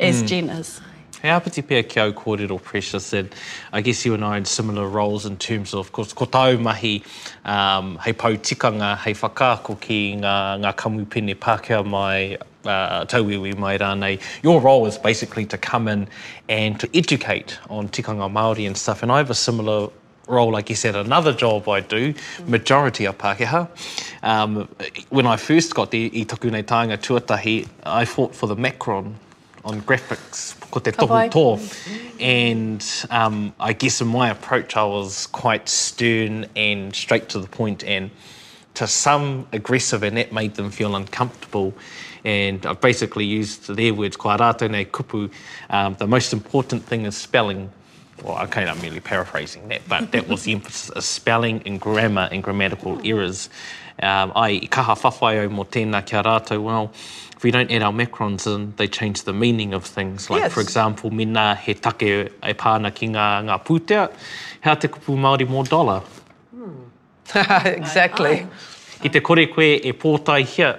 as 0.00 0.24
mm. 0.24 0.26
Jen 0.26 0.50
is. 0.50 0.80
How 1.22 1.38
pitipia 1.38 1.88
ki 1.88 2.00
au 2.00 2.12
kōrero 2.12 2.60
precious 2.60 3.12
and 3.12 3.32
I 3.72 3.80
guess 3.80 4.04
you 4.04 4.12
and 4.14 4.24
I 4.24 4.38
in 4.38 4.44
similar 4.44 4.88
roles 4.88 5.24
in 5.24 5.36
terms 5.36 5.72
of, 5.72 5.78
of 5.86 5.92
course, 5.92 6.12
ko 6.12 6.24
tau 6.24 6.54
mahi 6.56 7.04
um, 7.44 7.96
hei 7.98 8.10
pau 8.10 8.30
tikanga, 8.32 8.96
hei 8.98 9.12
whakaako 9.12 9.76
ki 9.80 10.16
ngā, 10.22 10.32
ngā 10.64 10.72
kamupene 10.82 11.36
Pākehā 11.44 11.78
mai 11.86 12.38
uh, 12.64 13.04
tauiwi 13.14 13.54
mai 13.56 13.78
rānei. 13.78 14.18
Your 14.42 14.60
role 14.60 14.84
is 14.86 14.98
basically 14.98 15.46
to 15.46 15.56
come 15.56 15.86
in 15.86 16.08
and 16.48 16.80
to 16.80 16.90
educate 16.92 17.56
on 17.70 17.88
tikanga 17.88 18.28
Māori 18.38 18.66
and 18.66 18.76
stuff 18.76 19.04
and 19.04 19.12
I 19.12 19.18
have 19.18 19.30
a 19.30 19.36
similar 19.44 19.90
role, 20.26 20.56
I 20.56 20.62
guess, 20.62 20.84
at 20.84 20.96
another 20.96 21.32
job 21.32 21.68
I 21.68 21.82
do, 21.82 22.14
majority 22.48 23.04
of 23.04 23.16
Pākehā. 23.18 23.68
Um, 24.24 24.68
when 25.10 25.28
I 25.28 25.36
first 25.36 25.72
got 25.76 25.92
there 25.92 26.06
i 26.12 26.24
tuku 26.34 26.50
nei 26.50 26.64
tāinga 26.64 26.98
tuatahi, 26.98 27.68
I 27.84 28.06
fought 28.06 28.34
for 28.34 28.48
the 28.48 28.56
Macron 28.56 29.20
on 29.64 29.80
graphics, 29.82 30.58
ko 30.70 30.80
te 30.80 30.90
tohu 30.90 31.28
tō. 31.30 32.20
And 32.20 32.82
um, 33.10 33.54
I 33.60 33.72
guess 33.72 34.00
in 34.00 34.08
my 34.08 34.30
approach, 34.30 34.76
I 34.76 34.84
was 34.84 35.26
quite 35.28 35.68
stern 35.68 36.46
and 36.56 36.94
straight 36.94 37.28
to 37.30 37.40
the 37.40 37.46
point 37.48 37.84
and 37.84 38.10
to 38.74 38.86
some 38.86 39.46
aggressive 39.52 40.02
and 40.02 40.16
that 40.16 40.32
made 40.32 40.54
them 40.54 40.70
feel 40.70 40.96
uncomfortable. 40.96 41.74
And 42.24 42.64
I 42.66 42.72
basically 42.72 43.24
used 43.24 43.68
their 43.74 43.94
words, 43.94 44.16
kua 44.16 44.38
rā 44.38 44.56
tēnei 44.56 44.86
kupu, 44.86 45.30
um, 45.70 45.94
the 45.94 46.06
most 46.06 46.32
important 46.32 46.84
thing 46.84 47.04
is 47.04 47.16
spelling. 47.16 47.70
Well, 48.22 48.38
okay, 48.44 48.66
I'm 48.66 48.80
merely 48.80 49.00
paraphrasing 49.00 49.66
that, 49.68 49.82
but 49.88 50.12
that 50.12 50.28
was 50.28 50.44
the 50.44 50.52
emphasis 50.52 50.90
of 50.90 51.02
spelling 51.02 51.62
and 51.66 51.80
grammar 51.80 52.28
and 52.30 52.42
grammatical 52.42 53.00
errors. 53.04 53.48
Um, 54.00 54.32
ai, 54.36 54.60
i 54.62 54.68
kaha 54.70 54.94
whawhai 54.96 55.44
au 55.44 55.48
mō 55.48 55.66
tēnā 55.66 56.06
kia 56.06 56.22
rātou, 56.22 56.62
well, 56.62 56.92
if 57.42 57.44
we 57.44 57.50
don't 57.50 57.72
add 57.72 57.82
our 57.82 57.90
macrons 57.92 58.46
in, 58.46 58.72
they 58.76 58.86
change 58.86 59.24
the 59.24 59.32
meaning 59.32 59.74
of 59.74 59.84
things. 59.84 60.30
Like, 60.30 60.42
yes. 60.42 60.52
for 60.52 60.60
example, 60.60 61.10
mina 61.10 61.56
he 61.56 61.74
take 61.74 62.02
e 62.40 62.54
pāna 62.62 62.94
ki 62.94 63.08
ngā, 63.08 63.26
ngā 63.48 63.56
pūtea, 63.66 64.04
hea 64.62 64.74
te 64.76 64.86
kupu 64.86 65.16
Māori 65.18 65.44
mō 65.50 65.66
dollar. 65.68 66.04
Hmm. 66.52 66.86
exactly. 67.66 68.46
Ai, 68.46 69.00
Ki 69.02 69.08
te 69.08 69.18
kore 69.18 69.48
koe 69.56 69.72
e 69.74 69.92
pōtai 69.92 70.44
hea, 70.54 70.70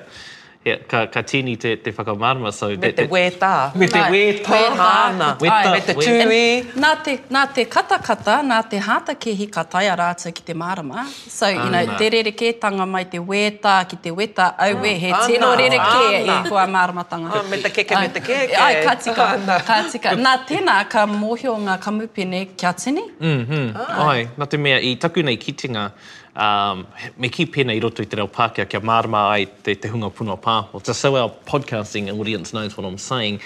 yeah, 0.65 0.77
ka, 0.89 0.99
ka 1.11 1.21
tini 1.21 1.55
te, 1.57 1.75
te 1.75 1.91
whakamarama. 1.91 2.53
So 2.53 2.69
me 2.69 2.77
te, 2.77 2.91
te, 2.91 2.91
te 2.91 3.01
Me 3.03 3.07
te 3.07 3.13
weta 3.13 3.73
Wētā. 3.73 5.37
Wētā. 5.39 5.71
Me 5.73 5.79
te 5.79 5.93
tūi. 5.93 6.63
Nā 6.81 6.93
te, 7.03 7.17
nā 7.35 7.43
te 7.55 7.65
katakata, 7.67 8.39
nā 8.47 8.57
te 8.69 8.79
hātakehi 8.81 9.47
ka 9.51 9.63
tai 9.69 9.83
a 9.91 9.95
rātou 9.99 10.33
ki 10.33 10.43
te 10.49 10.53
marama. 10.55 11.05
So, 11.29 11.47
you 11.49 11.57
know, 11.69 11.95
te 11.99 12.09
rereke 12.13 12.53
tanga 12.61 12.85
mai 12.85 13.03
te 13.11 13.19
weta 13.19 13.81
ki 13.89 13.97
te 14.05 14.11
weta 14.15 14.51
au 14.57 14.79
we 14.81 14.93
he 14.99 15.11
tino 15.27 15.53
rereke 15.55 16.29
i 16.31 16.39
ko 16.47 16.55
maramatanga. 16.55 17.31
Oh, 17.33 17.43
me 17.51 17.61
te 17.61 17.69
keke, 17.69 17.99
me 18.01 18.07
te 18.15 18.19
keke. 18.23 18.55
Ai, 18.55 18.79
ka 18.85 18.95
tika, 18.95 19.29
ka 19.67 19.79
tika. 19.91 20.15
Nā 20.19 20.35
tēnā 20.47 20.77
ka 20.89 21.05
mōhio 21.07 21.57
ngā 21.67 21.79
kamupene 21.83 22.45
kia 22.57 22.73
tini. 22.73 23.03
Mm-hmm. 23.19 23.73
Ai. 23.75 23.87
Ah. 23.87 24.11
Ai, 24.13 24.27
nā 24.39 24.47
te 24.49 24.57
mea 24.57 24.79
i 24.79 24.95
taku 24.95 25.23
nei 25.27 25.37
kitinga 25.37 25.89
um, 26.35 26.87
me 27.17 27.29
ki 27.29 27.45
pēnei 27.45 27.79
roto 27.81 28.01
i 28.01 28.07
te 28.09 28.17
reo 28.17 28.27
Pākehā, 28.27 28.65
kia 28.69 28.79
marama 28.79 29.27
ai 29.33 29.45
te, 29.63 29.75
te 29.75 29.89
hunga 29.91 30.09
puno 30.09 30.33
o 30.33 30.37
Pāho. 30.41 30.81
Just 30.83 31.01
so 31.01 31.15
our 31.15 31.29
podcasting 31.45 32.09
audience 32.11 32.53
knows 32.53 32.75
what 32.77 32.85
I'm 32.85 32.97
saying, 32.97 33.39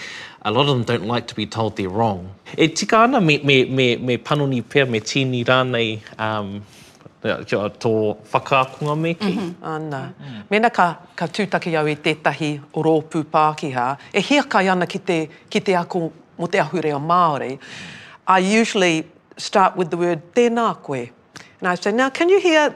a 0.43 0.51
lot 0.51 0.61
of 0.61 0.67
them 0.67 0.83
don't 0.83 1.07
like 1.07 1.27
to 1.27 1.35
be 1.35 1.45
told 1.45 1.75
they're 1.75 1.89
wrong. 1.89 2.29
E 2.57 2.67
tika 2.67 2.97
ana 2.99 3.19
me, 3.21 3.39
me, 3.39 3.65
me, 3.65 3.95
me 3.97 4.17
panoni 4.17 4.63
pēr, 4.63 4.89
me 4.89 4.99
tīni 4.99 5.43
rānei, 5.45 5.99
um, 6.19 6.63
uh, 7.25 7.43
kia 7.43 7.57
tō 7.83 7.93
whakaakunga 8.31 8.97
me 8.97 9.13
ki? 9.13 9.31
Mm 9.33 9.37
-hmm. 9.37 9.53
Ana. 9.63 10.13
Mm. 10.21 10.43
Mena 10.49 10.69
ka, 10.69 10.95
ka 11.15 11.27
tūtaki 11.27 11.75
au 11.79 11.85
i 11.87 11.95
tētahi 11.95 12.53
o 12.73 12.83
rōpū 12.83 13.23
Pākehā, 13.23 13.97
e 14.13 14.21
hea 14.21 14.43
kai 14.43 14.69
ana 14.69 14.85
ki 14.87 14.99
te, 14.99 15.27
ki 15.49 15.59
te 15.59 15.75
ako 15.75 16.11
mo 16.37 16.47
te 16.47 16.57
ahurea 16.59 16.99
Māori, 16.99 17.59
I 18.29 18.39
usually 18.61 19.03
start 19.37 19.75
with 19.75 19.89
the 19.89 19.97
word 19.97 20.19
tēnā 20.33 20.75
koe. 20.81 21.09
And 21.59 21.67
I 21.69 21.75
say, 21.75 21.91
now 21.91 22.09
can 22.09 22.29
you 22.29 22.39
hear? 22.39 22.75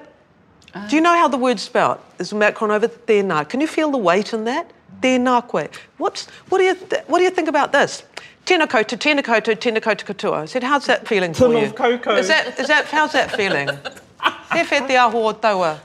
Uh, 0.74 0.88
do 0.88 0.96
you 0.96 1.02
know 1.02 1.14
how 1.14 1.28
the 1.28 1.38
word's 1.38 1.62
spelled? 1.62 2.00
Is 2.20 2.34
Macron 2.34 2.72
over 2.72 2.88
there 2.88 3.24
now? 3.24 3.44
Can 3.44 3.62
you 3.62 3.68
feel 3.68 3.92
the 3.92 3.98
weight 3.98 4.34
in 4.34 4.46
that? 4.46 4.72
There 5.02 5.20
nakwe. 5.20 5.74
What's 5.98 6.28
what 6.50 6.58
do 6.58 6.64
you 6.66 6.76
th- 6.76 7.04
what 7.08 7.18
do 7.20 7.24
you 7.24 7.30
think 7.30 7.48
about 7.48 7.72
this? 7.72 8.04
Tēnā 8.46 8.68
koutou, 8.68 8.98
tēnā 8.98 9.22
koutou, 9.22 9.56
koutou 9.80 10.04
katoa. 10.06 10.34
I 10.42 10.46
said, 10.46 10.64
how's 10.64 10.88
that 10.88 11.08
feeling 11.08 11.32
for 11.34 11.48
you? 11.54 11.58
Is 11.60 12.28
that 12.28 12.56
is 12.60 12.68
that 12.68 12.86
how's 12.86 13.14
that 13.14 13.32
feeling? 13.32 13.70
Mm. 14.22 15.82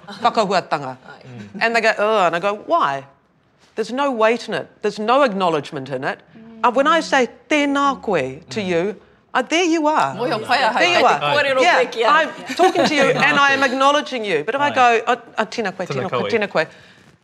And 1.61 1.75
they 1.77 1.81
go, 1.81 1.93
oh, 1.97 2.27
and 2.27 2.37
I 2.37 2.41
go, 2.41 2.55
why? 2.67 3.07
There's 3.77 3.93
no 3.93 4.11
weight 4.13 4.47
in 4.49 4.55
it. 4.55 4.69
There's 4.83 4.99
no 4.99 5.23
acknowledgement 5.23 5.89
in 5.89 6.05
it. 6.05 6.21
And 6.35 6.63
mm. 6.65 6.69
uh, 6.69 6.73
when 6.73 6.87
I 6.87 6.99
say 7.01 7.29
tēnā 7.49 8.03
koe 8.03 8.39
to 8.51 8.61
mm. 8.61 8.67
you, 8.67 9.01
uh, 9.37 9.43
there 9.43 9.65
you 9.65 9.87
are. 9.87 10.15
there 10.15 10.29
you 10.97 11.05
are. 11.05 11.45
Yeah, 11.45 11.89
I'm 12.09 12.33
talking 12.61 12.87
to 12.87 12.95
you 12.95 13.03
and 13.27 13.37
I 13.39 13.53
am 13.53 13.63
acknowledging 13.63 14.25
you. 14.25 14.43
But 14.47 14.55
if 14.55 14.61
I 14.63 14.71
go, 14.75 15.03
oh, 15.07 15.17
tinakwe, 15.53 15.85
oh, 16.11 16.25
tinakwe, 16.33 16.67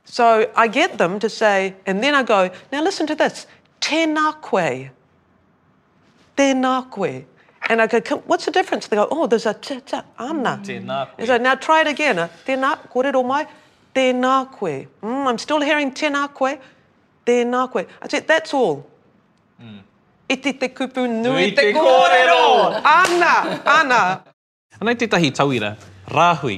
So 0.05 0.51
I 0.55 0.69
get 0.69 0.99
them 0.99 1.19
to 1.21 1.31
say, 1.31 1.75
and 1.87 2.03
then 2.05 2.15
I 2.15 2.23
go, 2.23 2.51
now 2.71 2.83
listen 2.83 3.07
to 3.07 3.15
this, 3.15 3.47
tenakwe, 3.81 4.91
tenakwe. 6.37 7.25
And 7.71 7.81
I 7.81 7.87
go, 7.87 7.99
what's 8.27 8.45
the 8.45 8.51
difference? 8.51 8.89
They 8.89 8.97
go, 8.97 9.09
oh, 9.11 9.27
there's 9.27 9.47
a 9.47 9.55
te 9.55 9.81
ana. 10.19 10.61
So 11.25 11.39
now 11.39 11.55
try 11.55 11.81
it 11.81 11.87
again. 11.87 12.19
Uh, 12.19 12.29
tenakwe, 12.47 13.47
tenakwe. 13.95 14.87
Mm, 15.03 15.27
I'm 15.31 15.39
still 15.39 15.63
hearing 15.63 15.91
tenakwe, 15.93 16.61
tenakwe. 17.25 17.87
I 18.03 18.09
said, 18.09 18.29
that's 18.29 18.53
all. 18.53 18.87
Mm. 19.63 19.79
e 20.33 20.37
te 20.53 20.69
kupu 20.77 21.01
nui, 21.07 21.23
nui 21.33 21.47
te, 21.57 21.63
te 21.73 21.73
kōrero. 21.77 22.43
Ana, 23.01 23.35
ana. 23.79 24.01
Anei 24.81 24.97
te 25.01 25.07
tahi 25.13 25.31
tauira, 25.37 25.75
rāhui. 26.19 26.57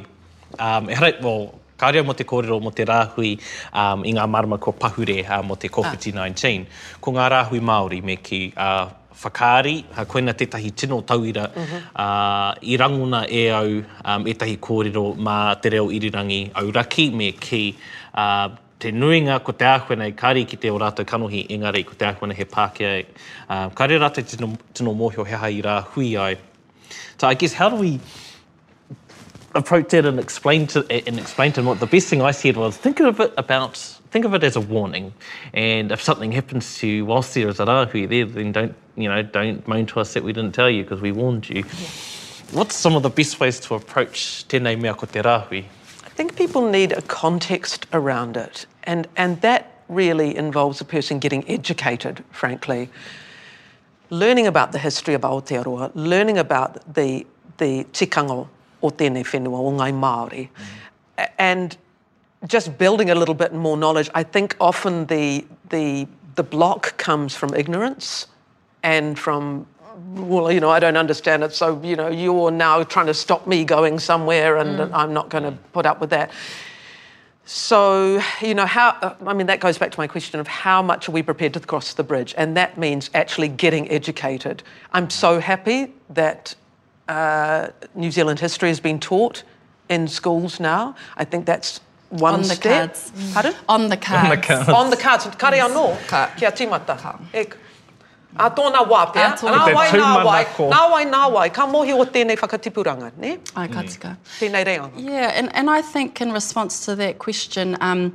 Um, 0.54 0.86
e 0.90 0.94
harai, 0.94 1.14
well, 1.24 1.48
kāreo 1.82 2.04
mo 2.06 2.14
te 2.14 2.24
kōrero 2.24 2.60
mo 2.62 2.70
te 2.70 2.86
rāhui 2.86 3.32
um, 3.74 4.04
i 4.06 4.14
ngā 4.14 4.26
marama 4.30 4.58
ko 4.62 4.72
pahure 4.72 5.18
uh, 5.26 5.40
mo 5.42 5.56
te 5.58 5.68
COVID-19. 5.68 6.36
Ah. 6.36 7.00
Ko 7.02 7.16
ngā 7.18 7.26
rāhui 7.34 7.60
Māori 7.66 7.98
me 8.06 8.14
ki 8.22 8.40
uh, 8.54 8.86
whakāri, 9.24 9.80
ha 9.98 10.06
koina 10.10 10.32
tētahi 10.38 10.70
tino 10.82 11.00
tauira 11.06 11.48
mm 11.50 11.64
-hmm. 11.64 11.86
uh, 12.04 12.50
i 12.70 12.76
ranguna 12.82 13.24
e 13.28 13.42
au 13.50 13.74
um, 13.82 14.22
e 14.26 14.30
etahi 14.36 14.56
kōrero 14.58 15.04
mā 15.28 15.38
te 15.60 15.74
reo 15.74 15.90
irirangi 15.90 16.40
aurakī 16.62 17.10
me 17.20 17.32
ki 17.32 17.62
uh, 18.14 18.48
te 18.84 18.92
nuinga 18.92 19.38
ko 19.44 19.52
te 19.56 19.64
āhuenei 19.64 20.12
kāri 20.12 20.42
ki 20.44 20.58
te 20.60 20.68
o 20.68 20.76
rātou 20.78 21.08
kanohi 21.08 21.40
engari 21.54 21.80
ko 21.88 21.94
te 21.96 22.04
āhuenei 22.04 22.36
he 22.36 22.44
Pākehā. 22.44 22.90
Um, 22.98 23.46
ah, 23.48 23.68
ka 23.74 23.86
re 23.88 23.96
rātou 24.02 24.24
tino, 24.28 24.50
tino 24.76 24.92
mōhio 24.98 25.24
he 25.24 25.36
hai 25.44 25.52
rā 25.64 25.76
hui 25.94 26.08
ai. 26.20 26.34
So 27.16 27.26
I 27.26 27.32
guess 27.32 27.54
how 27.54 27.70
do 27.70 27.76
we 27.76 27.98
approach 29.54 29.88
that 29.88 30.04
and 30.04 30.18
explain 30.20 30.66
to 30.74 30.84
and 30.92 31.18
explain 31.18 31.52
to 31.52 31.60
him 31.60 31.66
what 31.72 31.80
the 31.80 31.86
best 31.86 32.08
thing 32.08 32.20
I 32.28 32.32
said 32.32 32.58
was 32.58 32.76
think 32.76 33.00
of 33.00 33.20
it 33.20 33.32
about 33.38 33.74
think 34.14 34.26
of 34.26 34.34
it 34.34 34.42
as 34.42 34.56
a 34.56 34.60
warning 34.60 35.12
and 35.52 35.92
if 35.92 36.02
something 36.02 36.32
happens 36.32 36.66
to 36.78 36.88
you 36.88 37.06
whilst 37.06 37.32
there 37.34 37.46
is 37.48 37.60
a 37.60 37.64
rahui 37.70 38.08
there 38.08 38.24
then 38.26 38.50
don't 38.58 38.74
you 38.96 39.08
know 39.08 39.22
don't 39.22 39.62
moan 39.68 39.86
to 39.94 40.00
us 40.00 40.12
that 40.14 40.24
we 40.24 40.32
didn't 40.32 40.56
tell 40.58 40.68
you 40.68 40.82
because 40.82 41.00
we 41.00 41.12
warned 41.12 41.48
you 41.48 41.62
yeah. 41.62 41.86
what's 42.50 42.74
some 42.74 42.96
of 42.96 43.04
the 43.04 43.08
best 43.20 43.38
ways 43.38 43.60
to 43.60 43.76
approach 43.76 44.44
tēnei 44.48 44.74
mea 44.80 44.92
ko 44.98 45.06
te 45.06 45.20
rahui 45.30 45.62
I 46.02 46.08
think 46.16 46.34
people 46.42 46.68
need 46.74 46.90
a 46.90 47.02
context 47.14 47.86
around 47.92 48.36
it 48.36 48.66
And, 48.84 49.08
and 49.16 49.40
that 49.40 49.72
really 49.88 50.36
involves 50.36 50.80
a 50.80 50.84
person 50.84 51.18
getting 51.18 51.48
educated, 51.48 52.22
frankly. 52.30 52.88
Learning 54.10 54.46
about 54.46 54.72
the 54.72 54.78
history 54.78 55.14
of 55.14 55.22
Aotearoa, 55.22 55.90
learning 55.94 56.38
about 56.38 56.94
the, 56.94 57.26
the 57.56 57.84
tikanga, 57.92 58.46
o 58.82 58.90
tēnei 58.90 59.24
whenua, 59.24 59.58
o 59.58 59.70
ngai 59.72 59.92
Māori, 59.98 60.48
mm. 61.18 61.28
and 61.38 61.76
just 62.46 62.76
building 62.76 63.10
a 63.10 63.14
little 63.14 63.34
bit 63.34 63.54
more 63.54 63.78
knowledge. 63.78 64.10
I 64.14 64.22
think 64.22 64.56
often 64.60 65.06
the, 65.06 65.46
the, 65.70 66.06
the 66.34 66.42
block 66.42 66.96
comes 66.98 67.34
from 67.34 67.54
ignorance 67.54 68.26
and 68.82 69.18
from 69.18 69.66
well, 70.16 70.50
you 70.50 70.58
know, 70.58 70.70
I 70.70 70.80
don't 70.80 70.96
understand 70.96 71.44
it. 71.44 71.52
So, 71.52 71.80
you 71.84 71.94
know, 71.94 72.08
you're 72.08 72.50
now 72.50 72.82
trying 72.82 73.06
to 73.06 73.14
stop 73.14 73.46
me 73.46 73.64
going 73.64 74.00
somewhere, 74.00 74.56
and 74.56 74.76
mm. 74.80 74.90
I'm 74.92 75.14
not 75.14 75.28
going 75.28 75.44
to 75.44 75.52
mm. 75.52 75.58
put 75.72 75.86
up 75.86 76.00
with 76.00 76.10
that. 76.10 76.32
So, 77.46 78.22
you 78.40 78.54
know, 78.54 78.64
how, 78.64 78.90
uh, 79.02 79.14
I 79.26 79.34
mean, 79.34 79.46
that 79.48 79.60
goes 79.60 79.76
back 79.76 79.90
to 79.92 80.00
my 80.00 80.06
question 80.06 80.40
of 80.40 80.48
how 80.48 80.80
much 80.80 81.08
are 81.08 81.12
we 81.12 81.22
prepared 81.22 81.52
to 81.54 81.60
cross 81.60 81.92
the 81.92 82.02
bridge? 82.02 82.34
And 82.38 82.56
that 82.56 82.78
means 82.78 83.10
actually 83.12 83.48
getting 83.48 83.90
educated. 83.90 84.62
I'm 84.94 85.10
so 85.10 85.40
happy 85.40 85.92
that 86.10 86.54
uh, 87.08 87.68
New 87.94 88.10
Zealand 88.10 88.40
history 88.40 88.70
has 88.70 88.80
been 88.80 88.98
taught 88.98 89.42
in 89.90 90.08
schools 90.08 90.58
now. 90.58 90.96
I 91.18 91.24
think 91.24 91.44
that's 91.44 91.80
one 92.08 92.32
on 92.32 92.42
the 92.42 92.48
step. 92.54 92.86
cards. 92.92 93.12
Pardon? 93.34 93.54
On 93.68 93.88
the 93.90 93.98
cards. 93.98 94.30
On 94.30 94.30
the 94.30 94.36
cards. 94.42 94.68
on 94.70 94.90
the 94.90 94.96
cards. 94.96 95.24
Kare 95.36 95.52
anō. 95.52 96.36
Kia 96.38 96.50
tīmata. 96.50 96.98
Ka. 96.98 97.18
A 98.36 98.50
tōna 98.50 98.80
wā 98.90 99.04
pia. 99.12 99.28
Nā 99.46 99.60
wai, 99.74 99.84
nā 99.94 100.08
wai. 100.26 100.40
Nā 100.70 100.80
wai, 100.92 101.04
nā 101.06 101.20
wai. 101.32 101.44
Ka 101.54 101.66
mohi 101.70 101.92
o 101.94 102.04
tēnei 102.04 102.36
whakatipuranga, 102.40 103.12
ne? 103.16 103.38
Ai, 103.54 103.68
ka 103.68 103.82
tika. 103.82 104.08
Mm. 104.16 104.40
Tēnei 104.40 104.64
reanga. 104.66 104.90
Yeah, 104.96 105.30
and, 105.36 105.54
and 105.54 105.70
I 105.70 105.80
think 105.80 106.20
in 106.20 106.32
response 106.32 106.84
to 106.86 106.96
that 106.96 107.20
question, 107.20 107.76
um, 107.80 108.12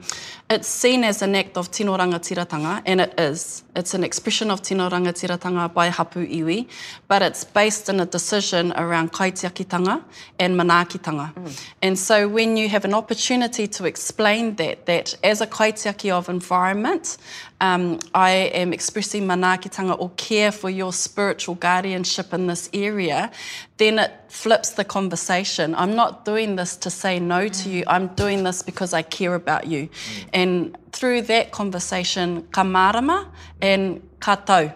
it's 0.49 0.67
seen 0.67 1.05
as 1.05 1.21
an 1.21 1.35
act 1.35 1.55
of 1.57 1.71
tino 1.71 1.95
tiratanga, 1.95 2.81
and 2.85 2.99
it 3.01 3.17
is. 3.19 3.63
It's 3.77 3.93
an 3.93 4.03
expression 4.03 4.51
of 4.51 4.61
tino 4.61 4.89
tiratanga 4.89 5.73
by 5.73 5.89
hapu 5.89 6.27
iwi, 6.29 6.67
but 7.07 7.21
it's 7.21 7.45
based 7.45 7.87
in 7.87 7.99
a 8.01 8.05
decision 8.05 8.73
around 8.75 9.13
kaitiakitanga 9.13 10.01
and 10.39 10.59
manaakitanga. 10.59 11.33
Mm. 11.35 11.65
And 11.83 11.99
so 11.99 12.27
when 12.27 12.57
you 12.57 12.67
have 12.67 12.83
an 12.83 12.93
opportunity 12.93 13.67
to 13.67 13.85
explain 13.85 14.55
that, 14.55 14.85
that 14.87 15.15
as 15.23 15.39
a 15.39 15.47
kaitiaki 15.47 16.11
of 16.11 16.27
environment, 16.27 17.15
um, 17.61 17.99
I 18.15 18.31
am 18.53 18.71
expressing 18.73 19.25
manaakitanga 19.27 19.97
o 19.99 20.08
care 20.17 20.51
for 20.51 20.69
your 20.69 20.91
spiritual 20.93 21.55
guardianship 21.55 22.33
in 22.33 22.47
this 22.47 22.69
area, 22.73 23.31
then 23.77 23.99
it 23.99 24.11
flips 24.29 24.71
the 24.71 24.83
conversation. 24.83 25.75
I'm 25.75 25.95
not 25.95 26.25
doing 26.25 26.55
this 26.55 26.75
to 26.77 26.89
say 26.89 27.19
no 27.19 27.47
to 27.47 27.69
mm. 27.69 27.71
you. 27.71 27.83
I'm 27.87 28.07
doing 28.07 28.43
this 28.43 28.61
because 28.61 28.93
I 28.93 29.01
care 29.01 29.35
about 29.35 29.67
you. 29.67 29.83
Mm. 29.87 30.27
And 30.33 30.77
through 30.91 31.23
that 31.23 31.51
conversation, 31.51 32.43
ka 32.51 32.63
marama 32.63 33.27
and 33.61 34.01
ka 34.19 34.35
tau. 34.35 34.63
Mm. 34.65 34.73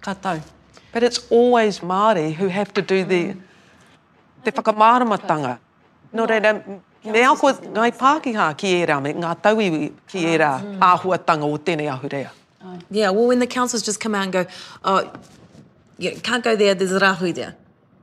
Ka 0.00 0.14
tau. 0.14 0.38
But 0.92 1.02
it's 1.02 1.26
always 1.30 1.80
Māori 1.80 2.32
who 2.34 2.48
have 2.48 2.72
to 2.74 2.82
do 2.82 3.04
the, 3.04 3.28
mm. 3.34 3.40
the 4.44 4.52
whakamaramatanga. 4.52 5.58
No, 6.12 6.24
no. 6.24 6.26
reira, 6.26 6.80
me 7.04 7.22
ako 7.22 7.52
ngai 7.54 7.96
Pākehā 7.96 8.56
ki 8.58 8.82
e 8.82 8.86
rā 8.86 9.02
me, 9.02 9.12
ngā 9.14 9.34
tauiwi 9.40 9.92
ki 10.08 10.18
e 10.34 10.38
rā 10.38 10.60
mm. 10.60 10.78
āhuatanga 10.80 11.44
o 11.48 11.56
tēnei 11.56 11.88
ahurea. 11.90 12.30
Aye. 12.62 12.78
Yeah, 12.90 13.10
well, 13.10 13.26
when 13.26 13.38
the 13.38 13.46
councils 13.46 13.82
just 13.82 14.00
come 14.00 14.14
out 14.14 14.24
and 14.24 14.32
go, 14.32 14.46
oh, 14.84 15.10
you 15.98 16.12
can't 16.20 16.44
go 16.44 16.56
there, 16.56 16.74
there's 16.74 16.92
a 16.92 16.98
rahu 16.98 17.32
there. 17.32 17.56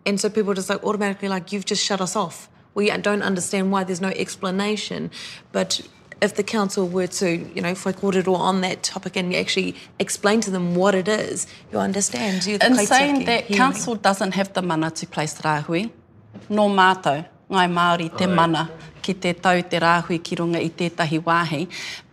And 0.06 0.20
so 0.20 0.30
people 0.30 0.54
just 0.54 0.70
like 0.70 0.84
automatically 0.84 1.28
like, 1.30 1.52
you've 1.52 1.66
just 1.66 1.84
shut 1.84 2.02
us 2.02 2.16
off. 2.16 2.50
We 2.74 2.90
don't 2.98 3.24
understand 3.24 3.72
why 3.72 3.84
there's 3.84 4.02
no 4.02 4.10
explanation. 4.10 5.12
But 5.52 5.82
if 6.22 6.36
the 6.36 6.44
council 6.44 6.88
were 6.88 7.08
to, 7.08 7.30
you 7.54 7.62
know, 7.62 7.70
if 7.70 7.86
I 7.86 7.92
called 7.92 8.16
it 8.16 8.28
all 8.28 8.36
on 8.38 8.62
that 8.62 8.84
topic 8.84 9.16
and 9.16 9.32
you 9.34 9.40
actually 9.40 9.76
explain 10.00 10.42
to 10.42 10.52
them 10.52 10.76
what 10.76 10.96
it 10.96 11.08
is, 11.08 11.48
you 11.72 11.80
understand. 11.80 12.46
You're 12.46 12.60
the 12.60 12.68
In 12.68 12.76
saying 12.78 13.26
that, 13.26 13.46
hearing. 13.46 13.58
council 13.58 13.96
doesn't 13.96 14.34
have 14.34 14.54
the 14.54 14.62
mana 14.62 14.92
to 14.92 15.08
place 15.08 15.40
rahui, 15.42 15.92
nor 16.50 16.70
mātou, 16.70 17.26
ngai 17.50 17.72
Māori, 17.72 18.16
te 18.18 18.26
oh, 18.26 18.36
mana, 18.36 18.70
yeah. 18.72 18.86
ki 19.02 19.14
te 19.16 19.34
tau 19.34 19.60
te 19.62 19.78
rahui 19.80 20.24
ki 20.24 20.36
runga 20.36 20.58
i 20.64 20.70
tētahi 20.70 21.20
wāhi. 21.22 21.68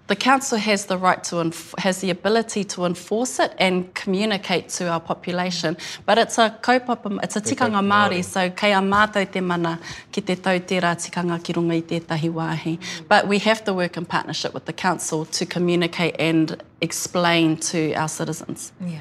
The 0.07 0.17
council 0.17 0.59
has 0.59 0.85
the 0.87 0.99
right 0.99 1.25
to 1.25 1.51
has 1.79 2.03
the 2.03 2.11
ability 2.11 2.62
to 2.64 2.85
enforce 2.85 3.38
it 3.38 3.55
and 3.59 3.93
communicate 3.95 4.69
to 4.77 4.88
our 4.90 5.01
population, 5.01 5.79
but 6.05 6.19
it's 6.19 6.37
a 6.37 6.51
kaupapa, 6.61 7.19
it's 7.25 7.37
a 7.37 7.40
tikanga 7.40 7.81
te 7.81 7.87
Māori, 7.87 8.23
so 8.23 8.51
kei 8.51 8.73
a 8.75 9.27
te 9.27 9.40
mana 9.40 9.81
ki 10.12 10.21
te 10.21 10.37
tautera 10.37 10.95
tikanga 10.95 11.43
ki 11.43 11.55
runga 11.55 11.75
i 11.77 11.81
te 11.81 12.01
tētahi 12.01 12.31
wāhi. 12.31 12.79
But 13.09 13.29
we 13.29 13.38
have 13.38 13.64
to 13.64 13.73
work 13.73 13.97
in 13.97 14.05
partnership 14.05 14.53
with 14.53 14.67
the 14.67 14.75
council 14.75 15.25
to 15.25 15.47
communicate 15.47 16.17
and 16.19 16.62
explain 16.83 17.57
to 17.73 17.95
our 17.95 18.09
citizens. 18.09 18.73
Yeah. 18.83 19.01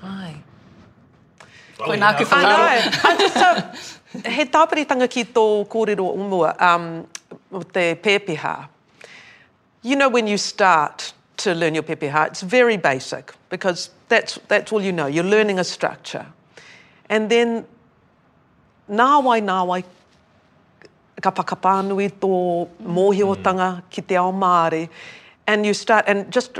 hi 0.00 0.36
Koe 1.76 1.96
nā 1.96 2.14
I 2.16 2.42
know. 2.42 2.92
I 3.10 3.16
just, 3.18 3.34
so, 3.34 4.22
uh, 4.24 4.30
he 4.30 4.46
tāpiritanga 4.46 5.10
ki 5.10 5.24
tō 5.26 5.68
kōrero 5.68 6.16
umua, 6.16 6.58
um, 6.62 7.06
te 7.74 7.94
pēpiha, 7.94 8.70
You 9.84 9.96
know, 9.96 10.08
when 10.08 10.26
you 10.26 10.38
start 10.38 11.12
to 11.36 11.52
learn 11.54 11.74
your 11.74 11.82
pepeha, 11.82 12.28
it's 12.28 12.40
very 12.40 12.78
basic 12.78 13.34
because 13.50 13.90
that's, 14.08 14.38
that's 14.48 14.72
all 14.72 14.80
you 14.80 14.92
know. 14.92 15.06
You're 15.08 15.24
learning 15.24 15.58
a 15.58 15.64
structure. 15.64 16.24
And 17.10 17.28
then, 17.28 17.66
nāwai 18.90 19.42
nāwai, 19.44 19.84
ka 21.20 21.30
whakapanui 21.30 22.12
tō 22.14 22.66
mōhi 22.82 23.20
o 23.20 23.34
mm. 23.34 23.44
tanga 23.44 23.84
ki 23.90 24.00
te 24.00 24.16
ao 24.16 24.32
Māori. 24.32 24.88
And 25.46 25.66
you 25.66 25.74
start, 25.74 26.06
and 26.08 26.32
just 26.32 26.54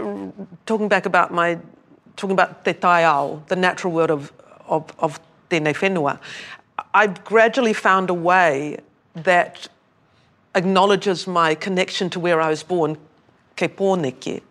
talking 0.66 0.88
back 0.90 1.06
about 1.06 1.32
my, 1.32 1.56
talking 2.18 2.32
about 2.34 2.62
te 2.66 2.74
tai 2.74 3.04
ao, 3.04 3.40
the 3.46 3.56
natural 3.56 3.94
world 3.94 4.10
of, 4.10 4.30
of, 4.66 4.84
of 4.98 5.18
tēnei 5.48 5.74
whenua, 5.76 6.18
I 6.92 7.06
gradually 7.06 7.72
found 7.72 8.10
a 8.10 8.14
way 8.14 8.80
that 9.14 9.66
acknowledges 10.54 11.26
my 11.26 11.54
connection 11.54 12.10
to 12.10 12.20
where 12.20 12.38
I 12.42 12.50
was 12.50 12.62
born 12.62 12.98
kei 13.56 13.68
pōneke. 13.68 14.42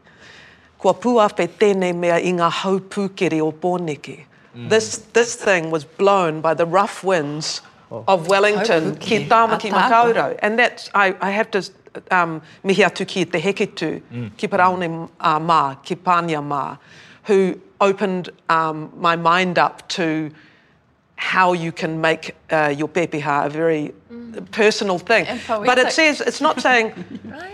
Kua 0.77 0.93
puawhi 0.93 1.45
tēnei 1.59 1.93
mea 1.95 2.17
i 2.17 2.31
ngā 2.35 2.49
haupūkere 2.63 3.41
o 3.45 3.51
pōneke. 3.51 4.17
Mm. 4.53 4.69
This, 4.69 4.97
this 5.19 5.35
thing 5.35 5.71
was 5.71 5.83
blown 5.85 6.39
by 6.41 6.53
the 6.53 6.65
rough 6.65 7.03
winds 7.03 7.61
oh. 7.89 8.03
of 8.07 8.27
Wellington 8.27 8.91
oh, 8.91 8.95
ki 8.99 9.25
Tāmaki 9.27 9.71
Makaurau. 9.71 10.37
And 10.39 10.59
that's, 10.59 10.89
I, 10.93 11.15
I 11.21 11.31
have 11.31 11.49
to 11.51 11.69
um, 12.11 12.41
mihi 12.63 12.83
atu 12.83 13.07
ki 13.07 13.25
te 13.25 13.39
heketu, 13.39 14.01
mm. 14.11 14.37
ki 14.37 14.47
Paraone 14.47 15.09
uh, 15.19 15.39
Mā, 15.39 15.81
ki 15.83 15.95
Pānia 15.95 16.43
Mā, 16.47 16.77
who 17.23 17.59
opened 17.81 18.29
um, 18.49 18.91
my 18.97 19.15
mind 19.15 19.57
up 19.57 19.87
to 19.87 20.31
how 21.15 21.53
you 21.53 21.71
can 21.71 21.99
make 22.01 22.35
uh, 22.51 22.73
your 22.75 22.87
pepeha 22.89 23.45
a 23.45 23.49
very 23.49 23.93
mm. 24.11 24.51
personal 24.51 24.99
thing. 24.99 25.25
But 25.47 25.79
it 25.79 25.91
says, 25.91 26.21
it's 26.21 26.41
not 26.41 26.59
saying, 26.61 26.91
right. 27.23 27.52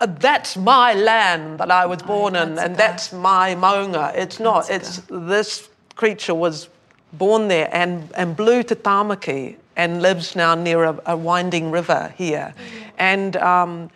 Uh, 0.00 0.06
that's 0.18 0.56
my 0.56 0.94
land 0.94 1.58
that 1.60 1.70
I 1.70 1.84
was 1.84 2.00
born 2.00 2.34
in, 2.34 2.58
and 2.58 2.74
that's 2.74 3.12
my 3.12 3.54
maunga. 3.54 4.14
It's 4.14 4.40
not. 4.40 4.70
It's 4.70 5.02
this 5.10 5.68
creature 5.94 6.34
was 6.34 6.70
born 7.12 7.48
there 7.48 7.68
and, 7.72 8.08
and 8.16 8.34
blew 8.34 8.62
to 8.62 8.74
Tamaki 8.74 9.56
and 9.76 10.00
lives 10.00 10.34
now 10.34 10.54
near 10.54 10.84
a, 10.84 10.98
a 11.04 11.16
winding 11.18 11.70
river 11.70 12.14
here. 12.16 12.54
Mm. 12.56 12.90
And 12.98 13.36
um, 13.36 13.90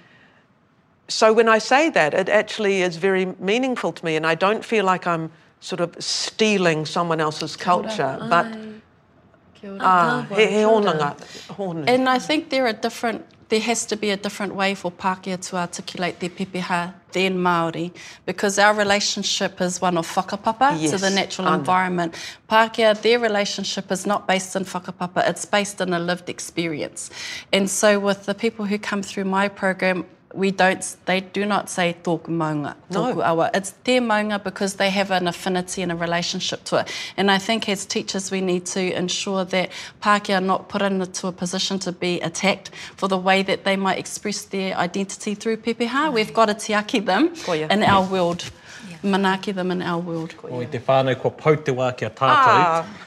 so 1.09 1.33
when 1.33 1.49
I 1.49 1.57
say 1.59 1.89
that, 1.91 2.13
it 2.13 2.29
actually 2.29 2.83
is 2.83 2.97
very 2.97 3.25
meaningful 3.39 3.93
to 3.93 4.05
me, 4.05 4.17
and 4.17 4.27
I 4.27 4.35
don't 4.35 4.63
feel 4.65 4.85
like 4.85 5.07
I'm 5.07 5.31
sort 5.61 5.81
of 5.81 5.97
stealing 6.05 6.85
someone 6.85 7.21
else's 7.21 7.57
culture, 7.57 8.19
but. 8.29 8.47
Uh, 9.81 10.23
he, 10.35 10.45
he 10.45 10.63
and 10.65 12.07
I 12.07 12.19
think 12.19 12.51
there 12.51 12.67
are 12.67 12.75
different 12.75 13.25
there 13.49 13.61
has 13.61 13.87
to 13.87 13.97
be 13.97 14.11
a 14.11 14.17
different 14.17 14.55
way 14.55 14.75
for 14.75 14.91
Pākehā 14.91 15.41
to 15.51 15.57
articulate 15.57 16.21
their 16.21 16.31
pepeha 16.31 16.95
than 17.13 17.37
Māori 17.37 17.93
because 18.27 18.59
our 18.59 18.75
relationship 18.75 19.61
is 19.61 19.81
one 19.81 19.97
of 19.99 20.07
whakapapa 20.11 20.81
yes, 20.81 20.91
to 20.93 20.99
the 20.99 21.11
natural 21.11 21.47
Anna. 21.49 21.59
environment. 21.59 22.15
Pākehā, 22.49 23.01
their 23.03 23.19
relationship 23.19 23.93
is 23.93 24.07
not 24.07 24.27
based 24.27 24.57
in 24.57 24.65
whakapapa, 24.65 25.29
it's 25.29 25.45
based 25.45 25.81
in 25.81 25.93
a 25.93 25.99
lived 25.99 26.29
experience. 26.31 27.11
And 27.53 27.69
so 27.69 27.99
with 27.99 28.25
the 28.27 28.35
people 28.35 28.65
who 28.65 28.79
come 28.79 29.03
through 29.03 29.25
my 29.25 29.49
program, 29.49 30.07
we 30.35 30.51
don't, 30.51 30.97
they 31.07 31.21
do 31.21 31.47
not 31.47 31.71
say 31.71 31.97
tōku 32.03 32.27
maunga, 32.29 32.75
tōku 32.91 33.17
no. 33.17 33.23
awa. 33.23 33.51
It's 33.55 33.73
te 33.85 33.99
maunga 33.99 34.43
because 34.43 34.75
they 34.75 34.91
have 34.91 35.11
an 35.11 35.29
affinity 35.29 35.83
and 35.83 35.93
a 35.93 35.97
relationship 35.97 36.65
to 36.65 36.77
it. 36.81 36.93
And 37.17 37.31
I 37.31 37.39
think 37.39 37.69
as 37.69 37.87
teachers 37.87 38.31
we 38.31 38.41
need 38.41 38.67
to 38.67 38.93
ensure 38.99 39.45
that 39.47 39.71
Pākehā 40.03 40.39
are 40.39 40.41
not 40.41 40.69
put 40.69 40.83
into 40.83 41.27
a 41.29 41.33
position 41.33 41.79
to 41.81 41.93
be 41.93 42.21
attacked 42.21 42.71
for 42.97 43.09
the 43.09 43.19
way 43.19 43.43
that 43.45 43.65
they 43.65 43.77
might 43.77 43.99
express 43.99 44.45
their 44.45 44.77
identity 44.77 45.35
through 45.35 45.59
pepeha. 45.59 45.93
Right. 46.05 46.13
We've 46.13 46.35
got 46.35 46.47
to 46.47 46.55
tiaki 46.55 47.05
them 47.05 47.31
Koia. 47.31 47.71
in 47.71 47.83
our 47.83 48.05
world. 48.05 48.51
Yeah. 48.91 48.97
Manaki 49.13 49.55
them 49.55 49.71
in 49.71 49.81
our 49.83 49.99
world. 50.01 50.31
Koia. 50.31 50.53
Oi 50.53 50.67
te 50.67 50.79
whānau 50.79 51.19
ko 51.19 51.31
pautewa 51.31 51.97
ki 51.97 52.07
a 52.07 52.13
ah. 52.21 52.21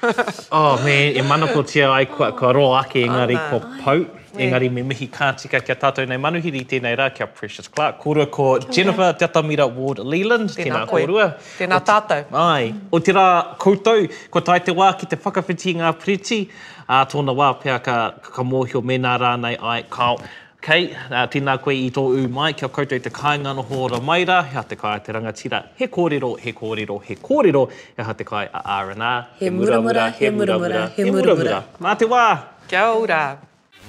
tātou. 0.01 0.47
Ah. 0.47 0.47
oh 0.79 0.83
man, 0.85 1.15
e 1.15 1.19
manako 1.19 1.67
tia 1.67 1.89
ai 1.89 2.05
ko, 2.05 2.31
ko 2.31 2.53
ro 2.53 2.79
ake 2.79 3.05
engari 3.05 3.37
oh, 3.51 3.59
ko 3.83 4.16
yeah. 4.39 4.47
engari 4.49 4.69
me 4.71 4.81
mihi 4.89 5.07
kātika 5.17 5.59
kia 5.65 5.75
tātou 5.81 6.05
nei 6.09 6.17
manuhiri 6.17 6.61
tēnei 6.69 6.95
rā 6.99 7.07
kia 7.15 7.27
Precious 7.27 7.67
Clark. 7.67 8.01
Kōrua 8.03 8.29
ko 8.31 8.59
Jennifer 8.59 9.13
Teatamira 9.19 9.67
Ward 9.79 9.99
Leland, 9.99 10.49
tēnā, 10.55 10.85
tēnā 10.87 10.87
kōrua. 10.91 11.27
Tēnā 11.59 11.79
tātou. 11.91 12.23
Ai, 12.45 12.71
o 12.91 12.99
tērā 13.01 13.27
koutou, 13.63 14.07
ko 14.33 14.41
tai 14.47 14.59
te 14.67 14.73
wā 14.77 14.91
ki 14.99 15.09
te 15.13 15.19
whakawhiti 15.23 15.75
ngā 15.81 15.93
pretty, 16.03 16.41
a 16.87 17.03
tōna 17.11 17.33
wā 17.37 17.51
pia 17.61 17.79
ka, 17.83 17.97
ka 18.25 18.45
mōhio 18.47 18.81
mēnā 18.83 19.15
rā 19.21 19.35
nei 19.41 19.57
ai 19.59 19.81
Kyle. 19.89 20.21
Kei, 20.67 20.87
okay. 20.89 21.07
uh, 21.13 21.21
tēnā 21.31 21.53
koe 21.63 21.71
i 21.77 21.85
tō 21.93 22.01
ū 22.19 22.23
mai, 22.33 22.49
kia 22.57 22.67
koutou 22.73 22.97
te 22.99 23.11
kāinga 23.13 23.53
no 23.55 23.63
hōra 23.69 24.01
maira, 24.03 24.39
hea 24.51 24.63
te 24.67 24.75
kai 24.75 24.95
te 25.05 25.13
rangatira, 25.15 25.61
he 25.79 25.87
kōrero, 25.87 26.31
he 26.43 26.51
kōrero, 26.57 26.97
he 27.07 27.15
kōrero, 27.29 27.61
hea 28.03 28.15
te 28.19 28.25
kai 28.27 28.47
a 28.51 28.63
R&R. 28.81 29.21
He, 29.37 29.47
he 29.47 29.51
muramura, 29.53 30.09
he 30.19 30.31
muramura, 30.39 30.87
he 30.97 31.05
muramura. 31.13 31.61
Mā 31.79 31.93
te 32.01 32.09
wā! 32.09 32.25
Kia 32.67 32.87
ora! 32.89 33.21